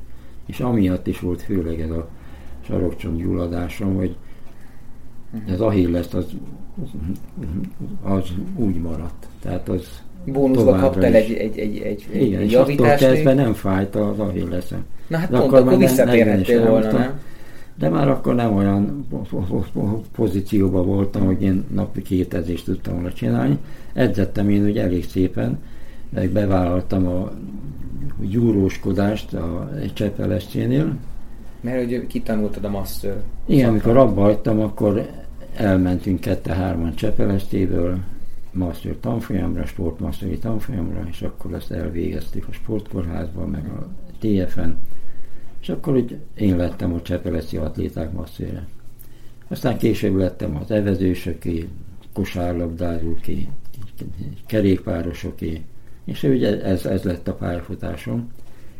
[0.46, 2.08] És amiatt is volt főleg ez a
[2.60, 4.16] sarokcsont gyulladásom, hogy
[5.48, 6.26] ez Achilles az,
[8.02, 8.24] az
[8.56, 9.26] úgy maradt.
[9.42, 13.04] Tehát az Bónuszba kaptál egy, egy, egy, egy, Igen, egy javítást.
[13.04, 14.84] kezdve nem fájt az Achillesem.
[15.06, 17.20] Na hát de pont, akkor, akkor visszatérhettél volna, nem?
[17.78, 19.06] De már akkor nem olyan
[20.14, 23.58] pozícióban voltam, hogy én napi két edzést tudtam volna csinálni.
[23.92, 25.58] Edzettem én úgy elég szépen,
[26.10, 27.32] meg bevállaltam a
[28.20, 30.96] gyúróskodást a, egy Csepeleszcénél.
[31.60, 33.22] Mert hogy kitanultad a master.
[33.46, 35.10] Igen, amikor abba hagytam, akkor
[35.54, 37.98] elmentünk kette-hárman Csepelesztéből
[38.52, 44.70] master tanfolyamra, sportmasteri tanfolyamra, és akkor ezt elvégeztük a sportkórházban, meg a TFN,
[45.60, 48.66] és akkor úgy én lettem a Csepeleszi atléták masszére.
[49.48, 51.68] Aztán később lettem az evezősöké,
[52.12, 53.48] kosárlabdázóké,
[54.46, 55.62] kerékpárosoké,
[56.04, 58.32] és ugye ez, ez lett a pályafutásom,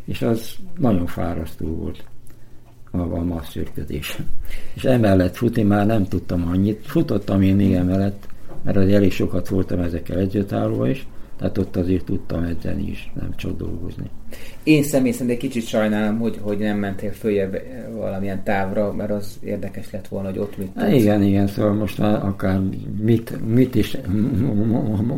[0.05, 2.05] és az nagyon fárasztó volt
[2.91, 4.19] maga a masszörködés.
[4.75, 8.29] És emellett futni már nem tudtam annyit, futottam én még emellett,
[8.63, 11.07] mert az elég sokat voltam ezekkel együttállóval is,
[11.39, 14.11] tehát ott azért tudtam edzeni is, nem csak dolgozni.
[14.63, 19.39] Én személy szerint egy kicsit sajnálom, hogy, hogy nem mentél följebb valamilyen távra, mert az
[19.45, 20.93] érdekes lett volna, hogy ott mit tudsz.
[20.93, 22.61] Igen, igen, szóval most már akár
[23.01, 23.97] mit, mit is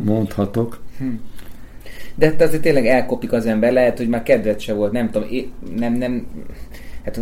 [0.03, 0.79] mondhatok.
[0.97, 1.05] Hm.
[2.15, 5.29] De hát azért tényleg elkopik az ember, lehet, hogy már kedved se volt, nem tudom,
[5.77, 6.27] nem, nem,
[7.03, 7.19] hát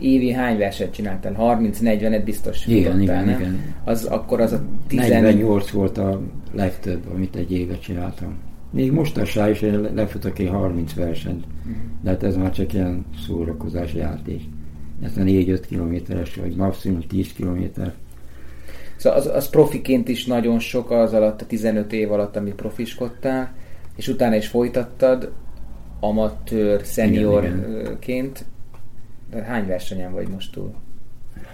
[0.00, 1.36] évi hány verset csináltál?
[1.38, 3.40] 30-40-et biztos igen, futottál, igen, nem?
[3.40, 3.74] igen.
[3.84, 5.00] Az akkor az a 10...
[5.00, 6.20] 48 volt a
[6.52, 8.38] legtöbb, amit egy évet csináltam.
[8.70, 11.44] Még most a is én lefutok én 30 versenyt,
[12.02, 14.42] de hát ez már csak ilyen szórakozás játék.
[15.02, 17.92] Ez a 4-5 kilométeres, vagy maximum 10 kilométer.
[18.96, 23.54] Szóval az, az profiként is nagyon sok az alatt, a 15 év alatt, ami profiskodtál,
[23.96, 25.32] és utána is folytattad
[26.00, 28.38] amatőr, szeniorként.
[28.38, 28.44] De
[29.44, 30.74] hány versenyen vagy most túl?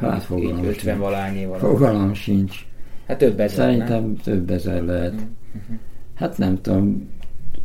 [0.01, 1.49] Hát fogalmam 50 valány.
[1.59, 2.67] Fogalmam sincs.
[3.07, 4.17] Hát több ezer, Szerintem nem?
[4.17, 5.13] több ezer lehet.
[5.13, 5.77] Uh-huh.
[6.15, 7.09] Hát nem tudom,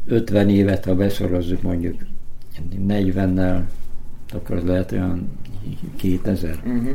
[0.06, 1.96] 50 évet, ha beszorozzuk mondjuk
[2.88, 3.62] 40-nel,
[4.34, 5.32] akkor az lehet olyan
[5.96, 6.56] 2000.
[6.66, 6.90] Uh-huh.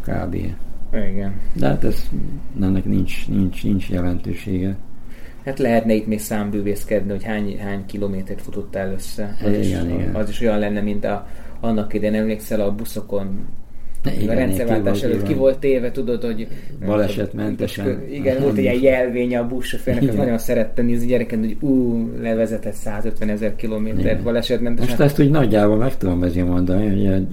[0.00, 0.34] Kb.
[0.92, 1.40] Igen.
[1.52, 2.08] De hát ez,
[2.60, 4.76] ennek nincs, nincs, nincs jelentősége.
[5.44, 9.36] Hát lehetne itt még számbűvészkedni, hogy hány, hány kilométert futottál össze.
[9.44, 10.14] Az, igen, is, igen.
[10.14, 11.26] az is olyan lenne, mint a,
[11.60, 13.46] annak idején emlékszel a buszokon
[14.04, 16.48] igen, a rendszerváltás előtt ki volt téve, tudod, hogy
[16.86, 18.02] balesetmentesen.
[18.10, 22.72] Igen, volt egy ilyen jelvénye a buszsofőrnek, az nagyon szerette nézni gyereken, hogy ú, levezetett
[22.72, 24.90] 150 ezer kilométert balesetmentesen.
[24.90, 27.26] Most ezt úgy nagyjából meg tudom ezért mondani, hogy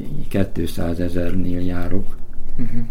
[0.53, 2.17] 200 ezernél járok.
[2.57, 2.81] Uh-huh.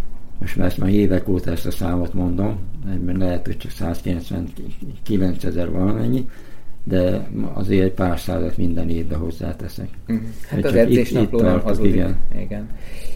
[0.41, 2.59] Most már ezt már évek óta ezt a számot mondom,
[3.05, 6.29] mert lehet, hogy csak 199 ezer valamennyi,
[6.89, 9.89] de azért egy pár százat minden évben hozzáteszek.
[10.09, 10.27] Uh-huh.
[10.49, 11.95] Hát az edzésnapló nem hazudik.
[11.95, 12.17] Igen.
[12.39, 12.69] igen.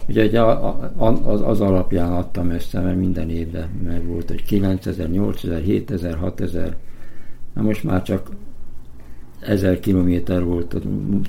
[0.07, 5.09] Ugye a, a, az, az alapján adtam össze, mert minden évben meg volt, hogy 9000,
[5.09, 6.75] 8000, 7000, 6000,
[7.53, 8.29] na most már csak
[9.41, 10.75] 1000 kilométer volt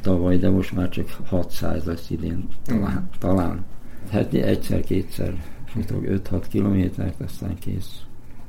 [0.03, 2.83] tavaly, de most már csak 600 lesz idén, talán.
[2.83, 3.03] Uh-huh.
[3.19, 3.65] talán.
[4.11, 8.03] Hát egyszer-kétszer futok 5-6 kilométert, aztán kész.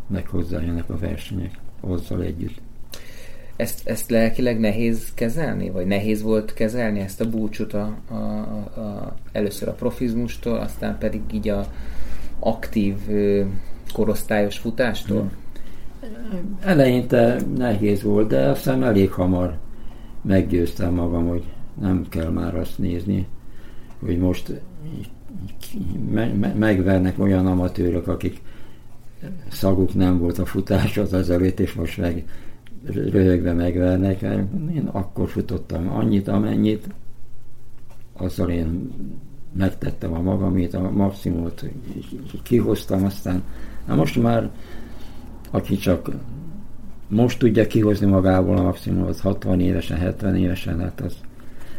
[0.07, 2.61] Meg hozzájönnek a versenyek azzal együtt.
[3.63, 5.69] Ezt, ezt lelkileg nehéz kezelni?
[5.69, 11.21] Vagy nehéz volt kezelni ezt a búcsút a, a, a, először a profizmustól, aztán pedig
[11.33, 11.65] így a
[12.39, 12.95] aktív
[13.93, 15.31] korosztályos futástól?
[16.59, 19.57] Eleinte nehéz volt, de aztán elég hamar
[20.21, 21.43] meggyőztem magam, hogy
[21.81, 23.27] nem kell már azt nézni,
[23.99, 24.61] hogy most
[26.11, 28.41] me- me- megvernek olyan amatőrök, akik
[29.51, 32.23] szaguk nem volt a futáshoz azelőtt, és most meg
[32.85, 34.21] röhögve megvernek.
[34.73, 36.87] Én akkor futottam annyit, amennyit,
[38.13, 38.91] azzal én
[39.57, 41.65] megtettem a magamét, a maximumot
[42.43, 43.43] kihoztam, aztán
[43.87, 44.49] na most már
[45.51, 46.09] aki csak
[47.07, 51.15] most tudja kihozni magából a maximumot 60 évesen, 70 évesen, hát az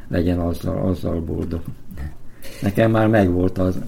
[0.08, 1.62] legyen azzal, azzal boldog.
[2.62, 3.78] Nekem már megvolt az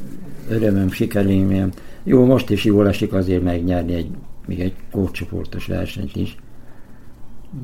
[0.48, 1.70] örömöm, sikerélményem.
[2.02, 4.10] Jó, most is jól esik azért megnyerni egy,
[4.46, 6.36] még egy kócsoportos versenyt is,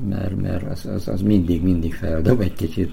[0.09, 2.91] mert, mert az, az, az mindig, mindig feldob egy kicsit.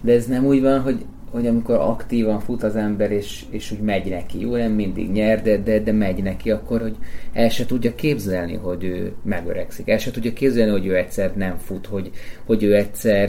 [0.00, 3.80] De ez nem úgy van, hogy, hogy amikor aktívan fut az ember, és, és úgy
[3.80, 6.96] megy neki, jó, nem mindig nyer, de, de, de megy neki, akkor hogy
[7.32, 9.88] el se tudja képzelni, hogy ő megöregszik.
[9.88, 12.10] El se tudja képzelni, hogy ő egyszer nem fut, hogy,
[12.44, 13.28] hogy ő egyszer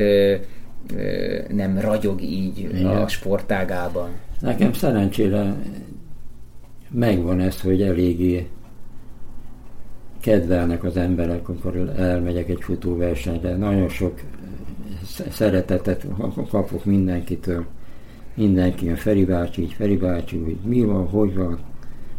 [1.50, 2.86] nem ragyog így Igen.
[2.86, 4.10] a sportágában.
[4.40, 5.56] Nekem szerencsére
[6.90, 8.48] megvan ez, hogy eléggé
[10.28, 13.56] kedvelnek az emberek, amikor elmegyek egy futóversenyre.
[13.56, 14.20] Nagyon sok
[15.32, 16.06] szeretetet
[16.50, 17.66] kapok mindenkitől.
[18.34, 21.60] Mindenki, a Feri bácsi, így Feri bácsi, hogy mi van, hogy van.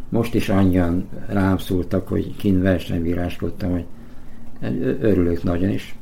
[0.09, 3.85] Most is annyian rám szóltak, hogy kint versenybíráskodtam, hogy
[5.01, 5.95] örülök nagyon, is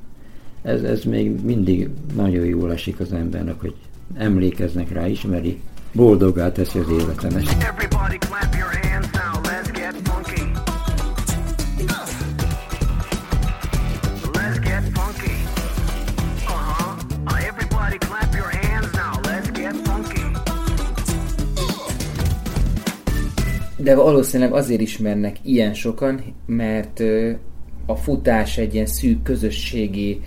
[0.61, 3.75] ez, ez még mindig nagyon jól esik az embernek, hogy
[4.17, 7.43] emlékeznek rá, ismeri, boldogá teszi az életemet.
[7.43, 9.36] Let's get funky.
[23.87, 27.03] De valószínűleg azért ismernek ilyen sokan, mert
[27.85, 30.21] a futás egy ilyen szűk közösségi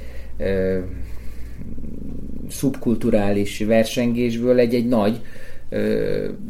[2.48, 5.20] szubkulturális versengésből egy-egy nagy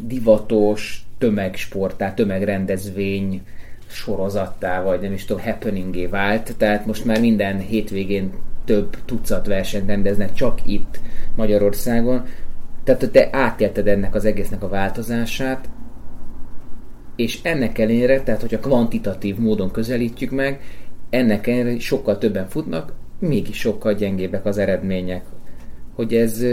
[0.05, 3.43] divatos tömegsportá, tömegrendezvény
[3.87, 8.33] sorozattá, vagy nem is tudom, happeningé vált, tehát most már minden hétvégén
[8.65, 11.01] több tucat versenyt rendeznek csak itt
[11.37, 12.25] Magyarországon.
[12.85, 15.69] Tehát te átélted ennek az egésznek a változását,
[17.21, 20.61] és ennek ellenére, tehát hogyha kvantitatív módon közelítjük meg,
[21.11, 25.25] ennek ellenére sokkal többen futnak, mégis sokkal gyengébbek az eredmények.
[25.95, 26.45] Hogy ez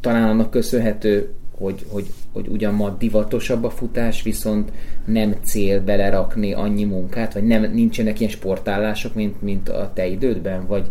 [0.00, 4.72] talán annak köszönhető, hogy, hogy, hogy ugyan ma divatosabb a futás, viszont
[5.04, 10.66] nem cél belerakni annyi munkát, vagy nem, nincsenek ilyen sportállások, mint, mint a te idődben,
[10.66, 10.90] vagy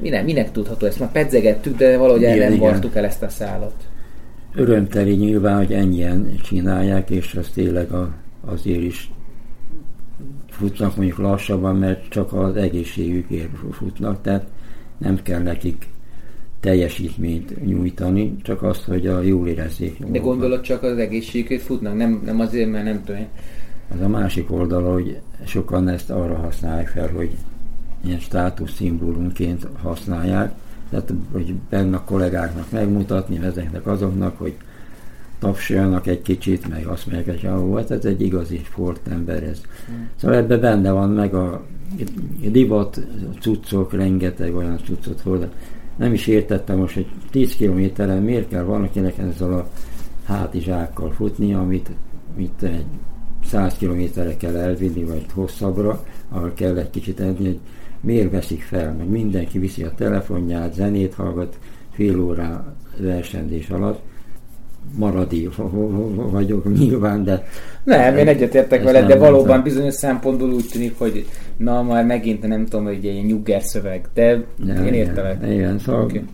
[0.00, 0.98] minek, minek tudható ezt?
[0.98, 3.74] Már pedzegettük, de valahogy el nem vartuk el ezt a szállat.
[4.54, 9.10] Örömteli nyilván, hogy ennyien csinálják, és az tényleg a, azért is
[10.48, 14.46] futnak mondjuk lassabban, mert csak az egészségükért futnak, tehát
[14.98, 15.88] nem kell nekik
[16.60, 20.04] teljesítményt nyújtani, csak azt, hogy a jól érezzék.
[20.04, 23.26] De gondolod csak az egészségükért futnak, nem, nem azért, mert nem tudom.
[23.94, 27.30] Az a másik oldala, hogy sokan ezt arra használják fel, hogy
[28.04, 30.52] ilyen státuszszimbólumként használják,
[30.92, 34.54] tehát hogy benne a kollégáknak megmutatni, ezeknek azoknak, hogy
[35.38, 39.60] tapsoljanak egy kicsit, meg azt mondják, hogy ah, volt, ez egy igazi sportember ez.
[39.92, 40.02] Mm.
[40.16, 41.64] Szóval ebben benne van meg a
[42.50, 43.00] divat
[43.40, 45.48] cuccok, rengeteg olyan cuccot hol.
[45.96, 49.68] Nem is értettem most, hogy 10 kilométeren miért kell valakinek ezzel a
[50.24, 51.90] hátizsákkal futni, amit
[52.36, 52.86] mit egy
[53.44, 57.58] 100 kilométerre kell elvinni, vagy hosszabbra, ahol kell egy kicsit enni, hogy
[58.02, 61.58] miért veszik fel, meg mindenki viszi a telefonját, zenét hallgat
[61.92, 64.00] fél órá versenyzés alatt,
[64.96, 65.48] maradi
[66.14, 67.46] vagyok nyilván, de...
[67.84, 69.62] Nem, én egyetértek veled, de valóban mondtam.
[69.62, 71.26] bizonyos szempontból úgy tűnik, hogy
[71.56, 75.42] na, már megint nem tudom, hogy egy nyugger szöveg, de ja, én értelek.
[75.50, 76.24] Igen, szóval okay.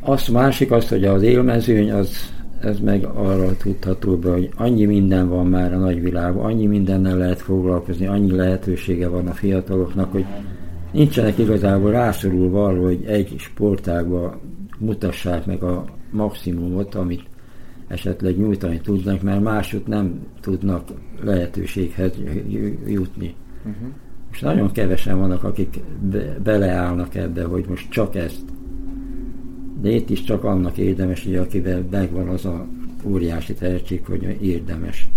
[0.00, 2.32] azt másik az, hogy az élmezőny az
[2.64, 7.40] ez meg arra tudható be, hogy annyi minden van már a nagyvilágban, annyi mindennel lehet
[7.40, 10.24] foglalkozni, annyi lehetősége van a fiataloknak, hogy
[10.92, 14.40] nincsenek igazából rászorulva arra, hogy egy sportágba
[14.78, 17.22] mutassák meg a maximumot, amit
[17.88, 20.88] esetleg nyújtani tudnak, mert másút nem tudnak
[21.22, 22.12] lehetőséghez
[22.86, 23.34] jutni.
[23.58, 23.88] Uh-huh.
[24.28, 28.42] Most nagyon kevesen vannak, akik be, beleállnak ebbe, hogy most csak ezt
[29.82, 32.66] de itt is csak annak érdemes, hogy akivel megvan az a
[33.04, 35.08] óriási tehetség, hogy érdemes.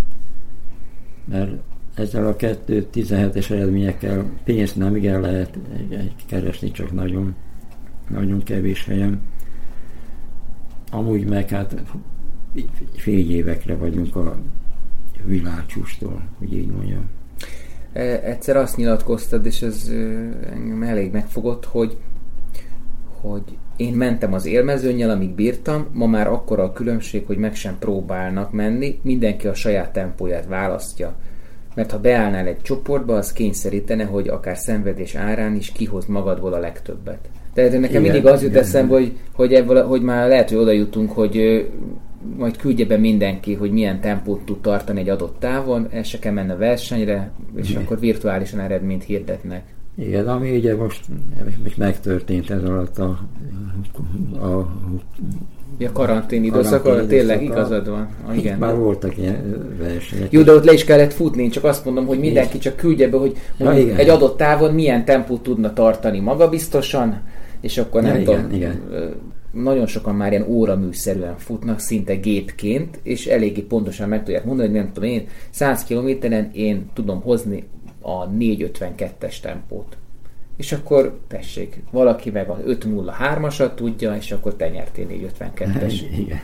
[1.26, 1.52] Mert
[1.96, 5.58] ezzel a 2-17-es eredményekkel pénzt nem igen lehet
[6.28, 7.36] keresni, csak nagyon,
[8.10, 9.22] nagyon kevés helyen.
[10.92, 11.82] Amúgy meg hát
[12.94, 14.38] fél évekre vagyunk a
[15.26, 17.10] világcsústól, hogy így mondjam.
[17.94, 19.92] E, egyszer azt nyilatkoztad, és ez
[20.50, 21.98] engem elég megfogott, hogy,
[23.32, 27.76] hogy én mentem az élmezőnnyel, amíg bírtam, ma már akkora a különbség, hogy meg sem
[27.80, 31.16] próbálnak menni, mindenki a saját tempóját választja.
[31.76, 36.60] Mert ha beállnál egy csoportba, az kényszerítene, hogy akár szenvedés árán is kihoz magadból a
[36.60, 37.30] legtöbbet.
[37.54, 40.58] Tehát nekem igen, mindig az jut igen, eszembe, hogy, hogy, ebből, hogy már lehet, hogy
[40.58, 41.66] oda jutunk, hogy
[42.38, 46.34] majd küldje be mindenki, hogy milyen tempót tud tartani egy adott távon, el se kell
[46.34, 47.82] menni a versenyre, és igen.
[47.82, 49.75] akkor virtuálisan eredményt hirdetnek.
[49.98, 51.06] Igen, ami ugye most,
[51.64, 53.20] most megtörtént ez alatt a,
[54.34, 54.72] a
[55.78, 58.10] Ja, karantén időszak, tényleg igazad van.
[58.28, 58.60] Ah, igen.
[58.60, 60.32] Már voltak ilyen versenyek.
[60.32, 63.10] Jó, de ott le is kellett futni, én csak azt mondom, hogy mindenki csak küldje
[63.10, 67.22] be, hogy ja, egy adott távon milyen tempót tudna tartani magabiztosan,
[67.62, 69.14] és akkor nem ja, tudom, igen, igen.
[69.52, 74.78] nagyon sokan már ilyen óraműszerűen futnak, szinte gépként, és eléggé pontosan meg tudják mondani, hogy
[74.78, 77.68] nem tudom én, 100 kilométeren én tudom hozni
[78.06, 79.98] a 452-es tempót.
[80.58, 86.02] És akkor tessék, valaki meg a 503-asat tudja, és akkor te nyertél 452-es.
[86.20, 86.42] Igen.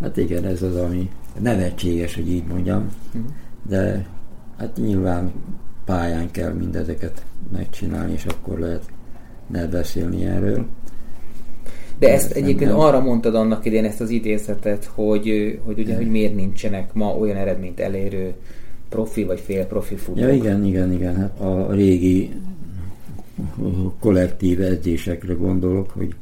[0.00, 3.30] Hát igen, ez az, ami nevetséges, hogy így mondjam, uh-huh.
[3.68, 4.06] de
[4.58, 5.32] hát nyilván
[5.84, 8.84] pályán kell mindezeket megcsinálni, és akkor lehet
[9.46, 10.66] ne beszélni erről.
[11.98, 16.34] De ezt egyébként arra mondtad annak idén ezt az idézetet, hogy, hogy ugye, hogy miért
[16.34, 18.34] nincsenek ma olyan eredményt elérő
[18.90, 20.22] profi vagy fél profi futók.
[20.22, 21.16] Ja, igen, igen, igen.
[21.16, 22.30] Hát a régi
[23.98, 26.14] kollektív edzésekre gondolok, hogy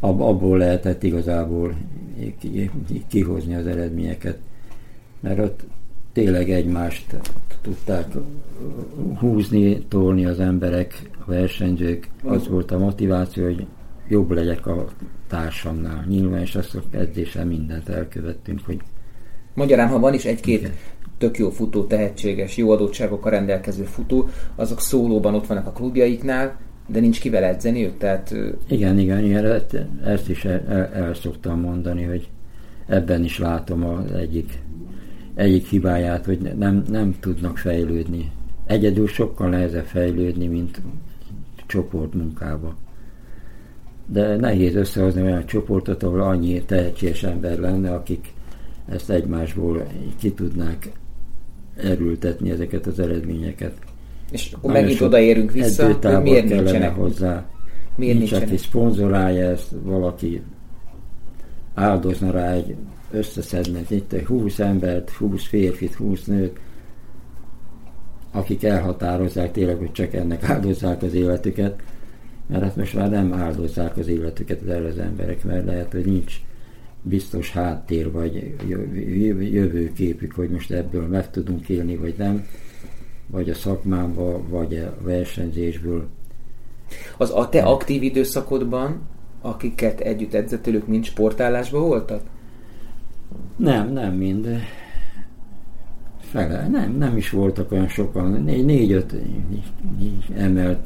[0.00, 1.74] abból lehetett igazából
[3.08, 4.38] kihozni az eredményeket.
[5.20, 5.64] Mert ott
[6.12, 7.16] tényleg egymást
[7.60, 8.06] tudták
[9.18, 12.08] húzni, tolni az emberek, a versenyzők.
[12.22, 13.66] Az volt a motiváció, hogy
[14.08, 14.88] jobb legyek a
[15.28, 16.04] társamnál.
[16.08, 18.80] Nyilván, és azt edzéssel mindent elkövettünk, hogy
[19.54, 20.70] Magyarán, ha van is egy-két
[21.18, 26.56] tök jó futó, tehetséges, jó adottságokkal rendelkező futó, azok szólóban ott vannak a klubjaiknál,
[26.86, 28.34] de nincs kivel edzeni őt, tehát...
[28.68, 29.62] Igen, igen, igen
[30.04, 32.28] ezt is el, el, el szoktam mondani, hogy
[32.86, 34.58] ebben is látom az egyik,
[35.34, 38.30] egyik hibáját, hogy nem, nem tudnak fejlődni.
[38.66, 40.80] Egyedül sokkal nehezebb fejlődni, mint
[41.66, 42.76] csoportmunkába.
[44.06, 48.32] De nehéz összehozni olyan csoportot, ahol annyi tehetséges ember lenne, akik
[48.88, 49.86] ezt egymásból
[50.18, 50.92] ki tudnák
[51.76, 53.72] erültetni ezeket az eredményeket.
[54.30, 57.46] És akkor Nagyon megint odaérünk vissza, hogy miért nincsenek hozzá.
[57.96, 58.48] Miért Nincs, nincsenek?
[58.48, 60.42] aki szponzorálja ezt, valaki
[61.74, 62.74] áldozna rá egy
[63.10, 66.58] összeszedne itt egy 20 embert, 20 férfit, 20 nőt,
[68.32, 71.82] akik elhatározzák tényleg, hogy csak ennek áldozzák az életüket,
[72.46, 76.40] mert hát most már nem áldozzák az életüket az, az emberek, mert lehet, hogy nincs
[77.06, 78.54] biztos háttér, vagy
[79.52, 82.46] jövőképük, hogy most ebből meg tudunk élni, vagy nem,
[83.26, 86.08] vagy a szakmámba, vagy a versenyzésből.
[87.16, 89.00] Az a te aktív időszakodban,
[89.40, 92.22] akiket együtt edzetőlük, mind sportállásban voltak?
[93.56, 94.48] Nem, nem mind.
[96.20, 98.42] Fele, nem, nem is voltak olyan sokan.
[98.42, 99.14] Négy, négy-öt
[100.36, 100.78] emelt,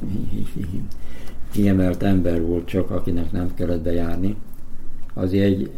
[1.51, 4.35] kiemelt ember volt csak, akinek nem kellett bejárni.
[5.13, 5.71] Azért egy,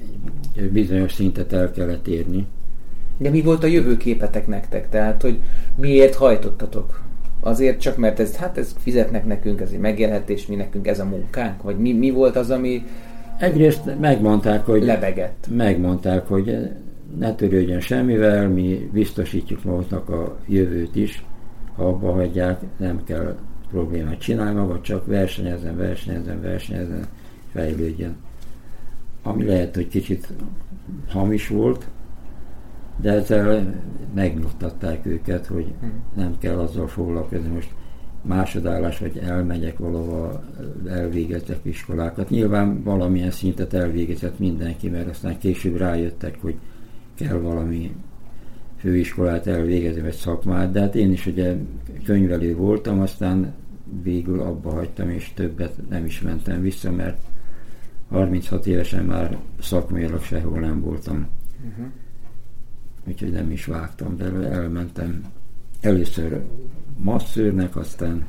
[0.71, 2.45] bizonyos szintet el kellett érni.
[3.17, 4.89] De mi volt a jövőképetek nektek?
[4.89, 5.39] Tehát, hogy
[5.75, 7.01] miért hajtottatok?
[7.39, 11.05] Azért csak, mert ez, hát ez fizetnek nekünk, ez egy megélhetés, mi nekünk ez a
[11.05, 11.61] munkánk?
[11.61, 12.83] Vagy mi, mi volt az, ami
[13.41, 15.47] Egyrészt megmondták, hogy lebegett.
[15.49, 16.69] Megmondták, hogy
[17.19, 21.23] ne törődjön semmivel, mi biztosítjuk magunknak a jövőt is,
[21.75, 23.35] ha abba hagyják, nem kell
[23.69, 27.05] problémát csinálni maga, csak versenyezzen, versenyezzen, versenyezzen,
[27.51, 28.15] fejlődjön.
[29.23, 30.33] Ami lehet, hogy kicsit
[31.07, 31.87] hamis volt,
[33.01, 33.73] de ezzel
[34.13, 36.03] megnyugtatták őket, hogy hmm.
[36.15, 37.69] nem kell azzal foglalkozni, most
[38.21, 40.43] másodállás, vagy elmegyek valahova,
[40.87, 42.29] elvégeztek iskolákat.
[42.29, 46.55] Nyilván valamilyen szintet elvégezett mindenki, mert aztán később rájöttek, hogy
[47.15, 47.95] kell valami
[48.77, 51.55] főiskolát elvégezni, vagy szakmát, de hát én is ugye
[52.03, 53.53] könyvelő voltam, aztán
[54.03, 57.21] végül abba hagytam, és többet nem is mentem vissza, mert
[58.11, 61.27] 36 évesen már szakmailag sehol nem voltam.
[61.69, 61.85] Uh-huh.
[63.07, 65.23] Úgyhogy nem is vágtam belőle, elmentem
[65.81, 66.41] először
[66.97, 68.25] masszőrnek, aztán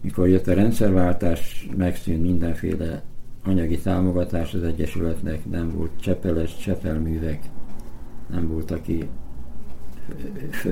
[0.00, 3.02] mikor jött a rendszerváltás, megszűnt mindenféle
[3.44, 7.40] anyagi támogatás az Egyesületnek, nem volt csepeles, csepelművek,
[8.30, 9.08] nem volt, aki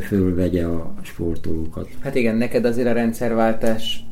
[0.01, 1.89] fölvegye a sportolókat.
[2.01, 4.07] Hát igen, neked azért a rendszerváltás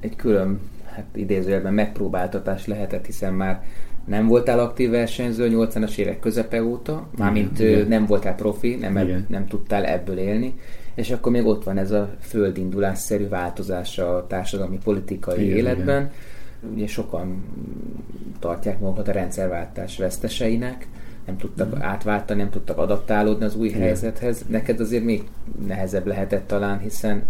[0.00, 0.60] egy külön,
[0.96, 3.62] hát idézőjelben megpróbáltatás lehetett, hiszen már
[4.04, 8.96] nem voltál aktív versenyző a 80-as évek közepe óta, mármint igen, nem voltál profi, nem,
[8.96, 10.54] ebb, nem tudtál ebből élni,
[10.94, 16.02] és akkor még ott van ez a földindulásszerű változás a társadalmi politikai igen, életben.
[16.02, 16.74] Igen.
[16.74, 17.44] Ugye sokan
[18.38, 20.86] tartják magukat a rendszerváltás veszteseinek,
[21.26, 21.80] nem tudtak mm.
[21.80, 23.80] átváltani, nem tudtak adaptálódni az új Igen.
[23.80, 24.44] helyzethez.
[24.48, 25.22] Neked azért még
[25.66, 27.22] nehezebb lehetett talán, hiszen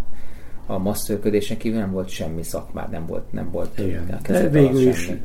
[0.67, 4.19] a masszőködésen kívül nem volt semmi szakmád, nem volt, nem volt Igen.
[4.27, 5.21] De végül is semmi.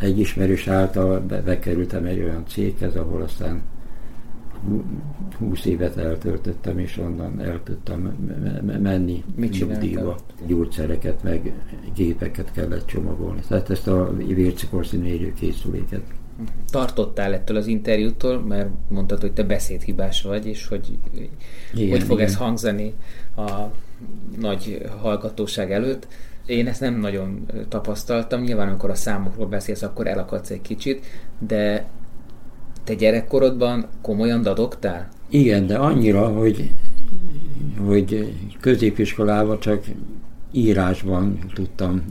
[0.00, 3.62] egy ismerős által be, bekerültem egy olyan céghez, ahol aztán
[5.38, 8.00] 20 évet eltöltöttem, és onnan el tudtam
[8.82, 10.16] menni Mit nyugdíjba.
[10.46, 11.52] Gyógyszereket, meg
[11.94, 13.40] gépeket kellett csomagolni.
[13.48, 16.02] Tehát ezt a vércukorszínű készüléket
[16.70, 20.98] tartottál ettől az interjútól, mert mondtad, hogy te beszédhibás vagy, és hogy
[21.74, 22.28] igen, hogy fog igen.
[22.28, 22.94] ez hangzani
[23.36, 23.50] a
[24.40, 26.06] nagy hallgatóság előtt.
[26.46, 31.06] Én ezt nem nagyon tapasztaltam, nyilván amikor a számokról beszélsz, akkor elakadsz egy kicsit,
[31.38, 31.88] de
[32.84, 35.08] te gyerekkorodban komolyan dadogtál?
[35.28, 36.70] Igen, de annyira, hogy,
[37.86, 39.84] hogy középiskolában csak
[40.52, 42.02] írásban tudtam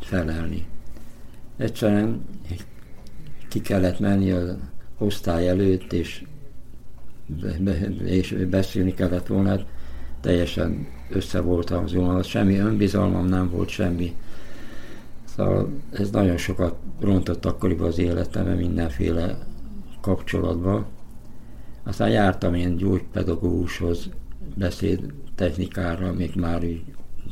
[0.00, 0.66] felelni.
[1.56, 2.24] Egyszerűen
[3.48, 4.56] ki kellett menni az
[4.98, 6.24] osztály előtt, és,
[8.04, 9.64] és beszélni kellett volna, hát
[10.24, 14.14] teljesen össze voltam zónal, semmi önbizalmam nem volt, semmi.
[15.24, 19.38] Szóval ez nagyon sokat rontott akkoriban az életemben mindenféle
[20.00, 20.86] kapcsolatban.
[21.82, 24.08] Aztán jártam én gyógypedagógushoz
[24.54, 26.84] beszéd technikára, még már így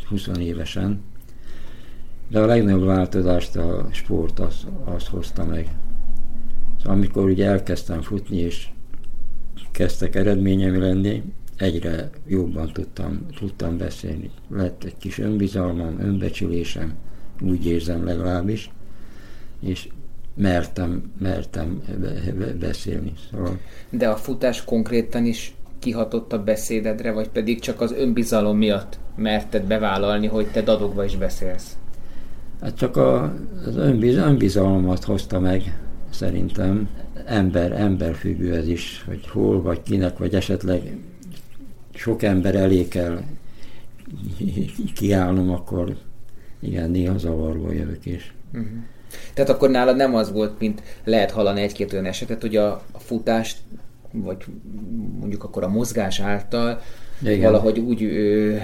[0.09, 1.01] 20 évesen,
[2.29, 5.69] de a legnagyobb változást a sport az, az hozta meg.
[6.79, 8.69] Szóval amikor ugye elkezdtem futni, és
[9.71, 11.23] kezdtek eredményem lenni,
[11.57, 14.31] egyre jobban tudtam, tudtam beszélni.
[14.51, 16.95] Lett egy kis önbizalmam, önbecsülésem,
[17.41, 18.71] úgy érzem legalábbis,
[19.61, 19.89] és
[20.35, 21.83] mertem, mertem
[22.61, 23.13] beszélni.
[23.31, 23.59] Szóval...
[23.91, 29.65] De a futás konkrétan is kihatott a beszédedre, vagy pedig csak az önbizalom miatt merted
[29.65, 31.77] bevállalni, hogy te dadogva is beszélsz?
[32.61, 33.35] Hát csak a,
[33.67, 35.79] az önbiz, önbizalmat hozta meg,
[36.11, 36.89] szerintem.
[37.27, 40.99] Ember, emberfüggő ez is, hogy hol, vagy kinek, vagy esetleg
[41.95, 43.23] sok ember elé kell
[44.95, 45.97] kiállnom, akkor
[46.61, 48.35] igen, néha zavarba jövök is.
[48.53, 48.69] Uh-huh.
[49.35, 52.99] Tehát akkor nálad nem az volt, mint lehet hallani egy-két olyan esetet, hogy a, a
[52.99, 53.59] futást,
[54.13, 54.45] vagy
[55.21, 56.81] mondjuk akkor a mozgás által
[57.23, 57.41] igen.
[57.41, 58.57] valahogy úgy ö, ö,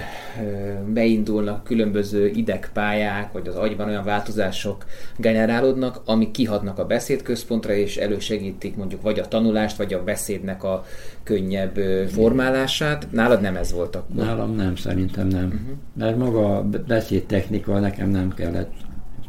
[0.93, 4.85] beindulnak különböző idegpályák, vagy az agyban olyan változások
[5.17, 10.85] generálódnak, amik kihatnak a beszédközpontra, és elősegítik mondjuk vagy a tanulást, vagy a beszédnek a
[11.23, 13.07] könnyebb ö, formálását.
[13.11, 14.15] Nálad nem ez volt akkor?
[14.15, 15.45] Nálam nem, szerintem nem.
[15.45, 15.77] Uh-huh.
[15.93, 18.71] Mert maga a beszédtechnika nekem nem kellett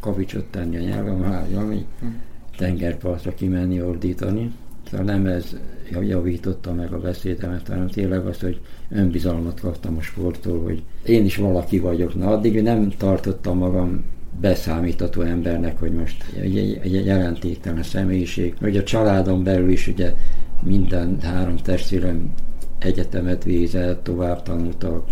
[0.01, 2.11] kavicsot tenni a nyelvem, ami uh-huh.
[2.57, 4.53] tengerpartra kimenni, ordítani.
[4.91, 5.57] Szóval nem ez
[6.03, 8.61] javította meg a beszédemet, hanem tényleg az, hogy
[8.91, 12.15] önbizalmat kaptam a sporttól, hogy én is valaki vagyok.
[12.15, 14.05] Na, addig nem tartottam magam
[14.41, 20.15] beszámítató embernek, hogy most egy, egy, egy jelentéktelen személyiség, hogy a családon belül is ugye
[20.63, 22.33] minden három testvérem
[22.79, 25.09] egyetemet végzett, tovább tanultak,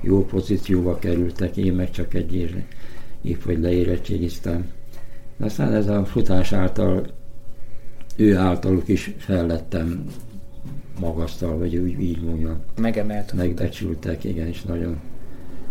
[0.00, 2.54] jó pozícióba kerültek, én meg csak egy év,
[3.22, 4.70] év hogy leérettségiztem.
[5.40, 7.06] Aztán ez a futás által
[8.18, 10.04] ő általuk is fellettem
[11.00, 12.56] magasztal, vagy úgy így mondjam.
[12.80, 13.32] Megemelt.
[13.32, 15.00] Megbecsültek, igen, és nagyon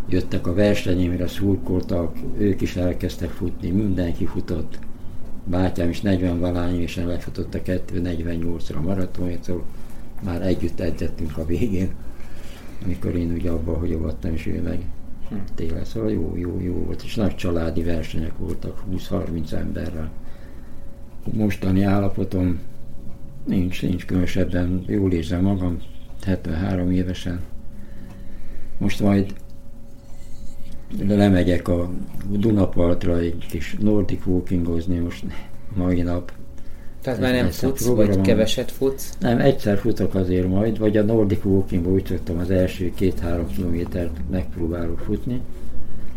[0.10, 4.80] jöttek a versenyémre, szurkoltak, ők is elkezdtek futni, mindenki futott.
[5.44, 9.64] Bátyám is 40 valány, és lefutott a 248-ra maratonjától,
[10.24, 11.90] már együtt edzettünk a végén,
[12.84, 14.80] amikor én ugye abban hagyogattam, és ő meg
[15.30, 15.36] hm.
[15.56, 15.86] télen.
[15.86, 20.12] Szóval jó, jó, jó volt, és nagy családi versenyek voltak, 20-30 emberrel
[21.34, 22.60] mostani állapotom
[23.46, 25.78] nincs, nincs különösebben, jól érzem magam,
[26.26, 27.42] 73 évesen.
[28.78, 29.34] Most majd
[31.08, 31.90] lemegyek a
[32.30, 35.26] Dunapartra egy kis Nordic walkingozni most
[35.76, 36.32] mai nap.
[37.02, 39.18] Tehát már nem futsz, vagy keveset futsz?
[39.20, 44.20] Nem, egyszer futok azért majd, vagy a Nordic walkingba úgy szoktam az első két-három kilométert
[44.32, 45.42] megpróbálok futni.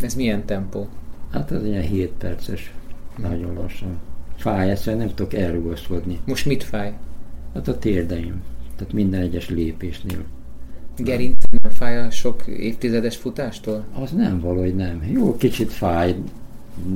[0.01, 0.89] Ez milyen tempó?
[1.31, 2.75] Hát az ilyen 7 perces,
[3.17, 3.99] nagyon lassan
[4.41, 6.19] fáj, egyszerűen nem tudok elrugaszkodni.
[6.25, 6.93] Most mit fáj?
[7.55, 8.43] Hát a térdeim.
[8.77, 10.25] Tehát minden egyes lépésnél.
[10.97, 13.85] Gerint nem fáj a sok évtizedes futástól?
[14.03, 15.03] Az nem valahogy nem.
[15.13, 16.15] Jó, kicsit fáj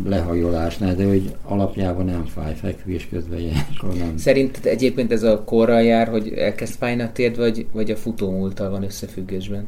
[0.04, 4.16] lehajolásnál, de hogy alapjában nem fáj, fekvés közben ilyenkor nem.
[4.16, 8.70] Szerinted egyébként ez a korral jár, hogy elkezd fájni a térd, vagy, vagy a futómúltal
[8.70, 9.64] van összefüggésben?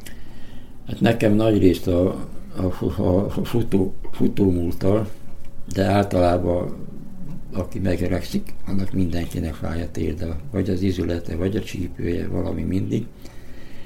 [0.86, 5.08] Hát nekem nagy részt a, a, a, a futó, futómúltal,
[5.72, 6.74] de általában
[7.58, 13.06] aki megöregszik, annak mindenkinek fáj a térde, vagy az izülete, vagy a csípője, valami mindig.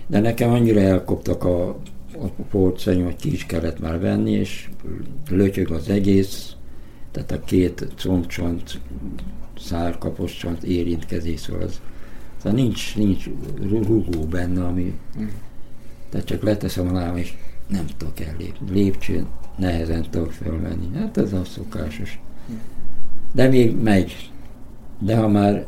[0.07, 1.69] De nekem annyira elkoptak a,
[2.13, 4.69] a porceny, hogy ki is kellett már venni, és
[5.31, 6.53] lötyög az egész,
[7.11, 8.81] tehát a két combcsont,
[9.59, 11.81] szárkapos csont érintkezés, szóval az,
[12.43, 13.25] szóval nincs, nincs
[13.61, 14.99] rugó benne, ami,
[16.09, 17.35] tehát csak leteszem a lábam, és
[17.67, 18.71] nem tudok ellépni.
[18.73, 20.97] Lépcsőn nehezen tudok felmenni.
[20.97, 22.19] Hát ez a szokásos.
[23.33, 24.31] De még megy.
[24.99, 25.67] De ha már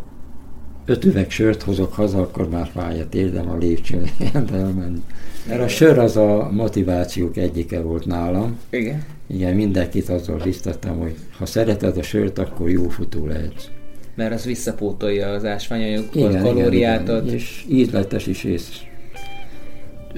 [0.85, 4.11] öt üveg sört hozok haza, akkor már fáj a térdem a lépcsőn
[4.53, 5.03] elmenni.
[5.49, 8.59] Mert a sör az a motivációk egyike volt nálam.
[8.71, 9.05] Igen.
[9.27, 13.69] Igen, mindenkit azzal biztattam, hogy ha szereted a sört, akkor jó futó lehetsz.
[14.15, 17.27] Mert az visszapótolja az ásványanyagokat, igen.
[17.27, 18.63] És ízletes is, és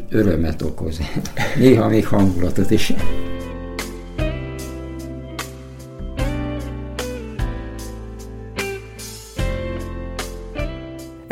[0.09, 1.01] örömet okoz.
[1.59, 2.93] Néha még hangulatot is.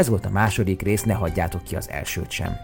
[0.03, 2.57] Ez volt a második rész, ne hagyjátok ki az elsőt sem.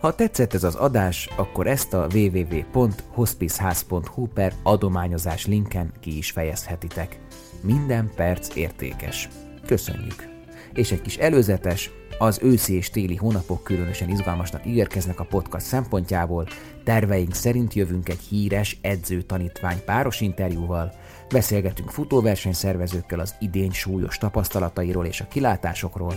[0.00, 7.20] Ha tetszett ez az adás, akkor ezt a www.hospiceház.hu per adományozás linken ki is fejezhetitek.
[7.60, 9.28] Minden perc értékes.
[9.66, 10.28] Köszönjük!
[10.72, 16.46] És egy kis előzetes, az őszi és téli hónapok különösen izgalmasnak ígérkeznek a podcast szempontjából,
[16.84, 20.92] terveink szerint jövünk egy híres edző-tanítvány páros interjúval,
[21.28, 26.14] beszélgetünk futóversenyszervezőkkel az idény súlyos tapasztalatairól és a kilátásokról,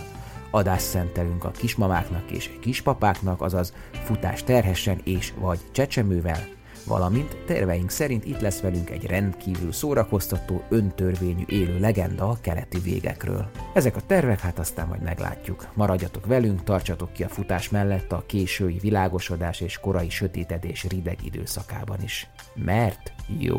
[0.50, 3.74] adást szentelünk a kismamáknak és kispapáknak, azaz
[4.04, 11.44] futás terhesen és vagy csecsemővel, valamint terveink szerint itt lesz velünk egy rendkívül szórakoztató, öntörvényű
[11.46, 13.50] élő legenda a keleti végekről.
[13.74, 15.66] Ezek a tervek hát aztán majd meglátjuk.
[15.74, 22.02] Maradjatok velünk, tartsatok ki a futás mellett a késői világosodás és korai sötétedés rideg időszakában
[22.02, 22.28] is.
[22.54, 23.58] Mert jó!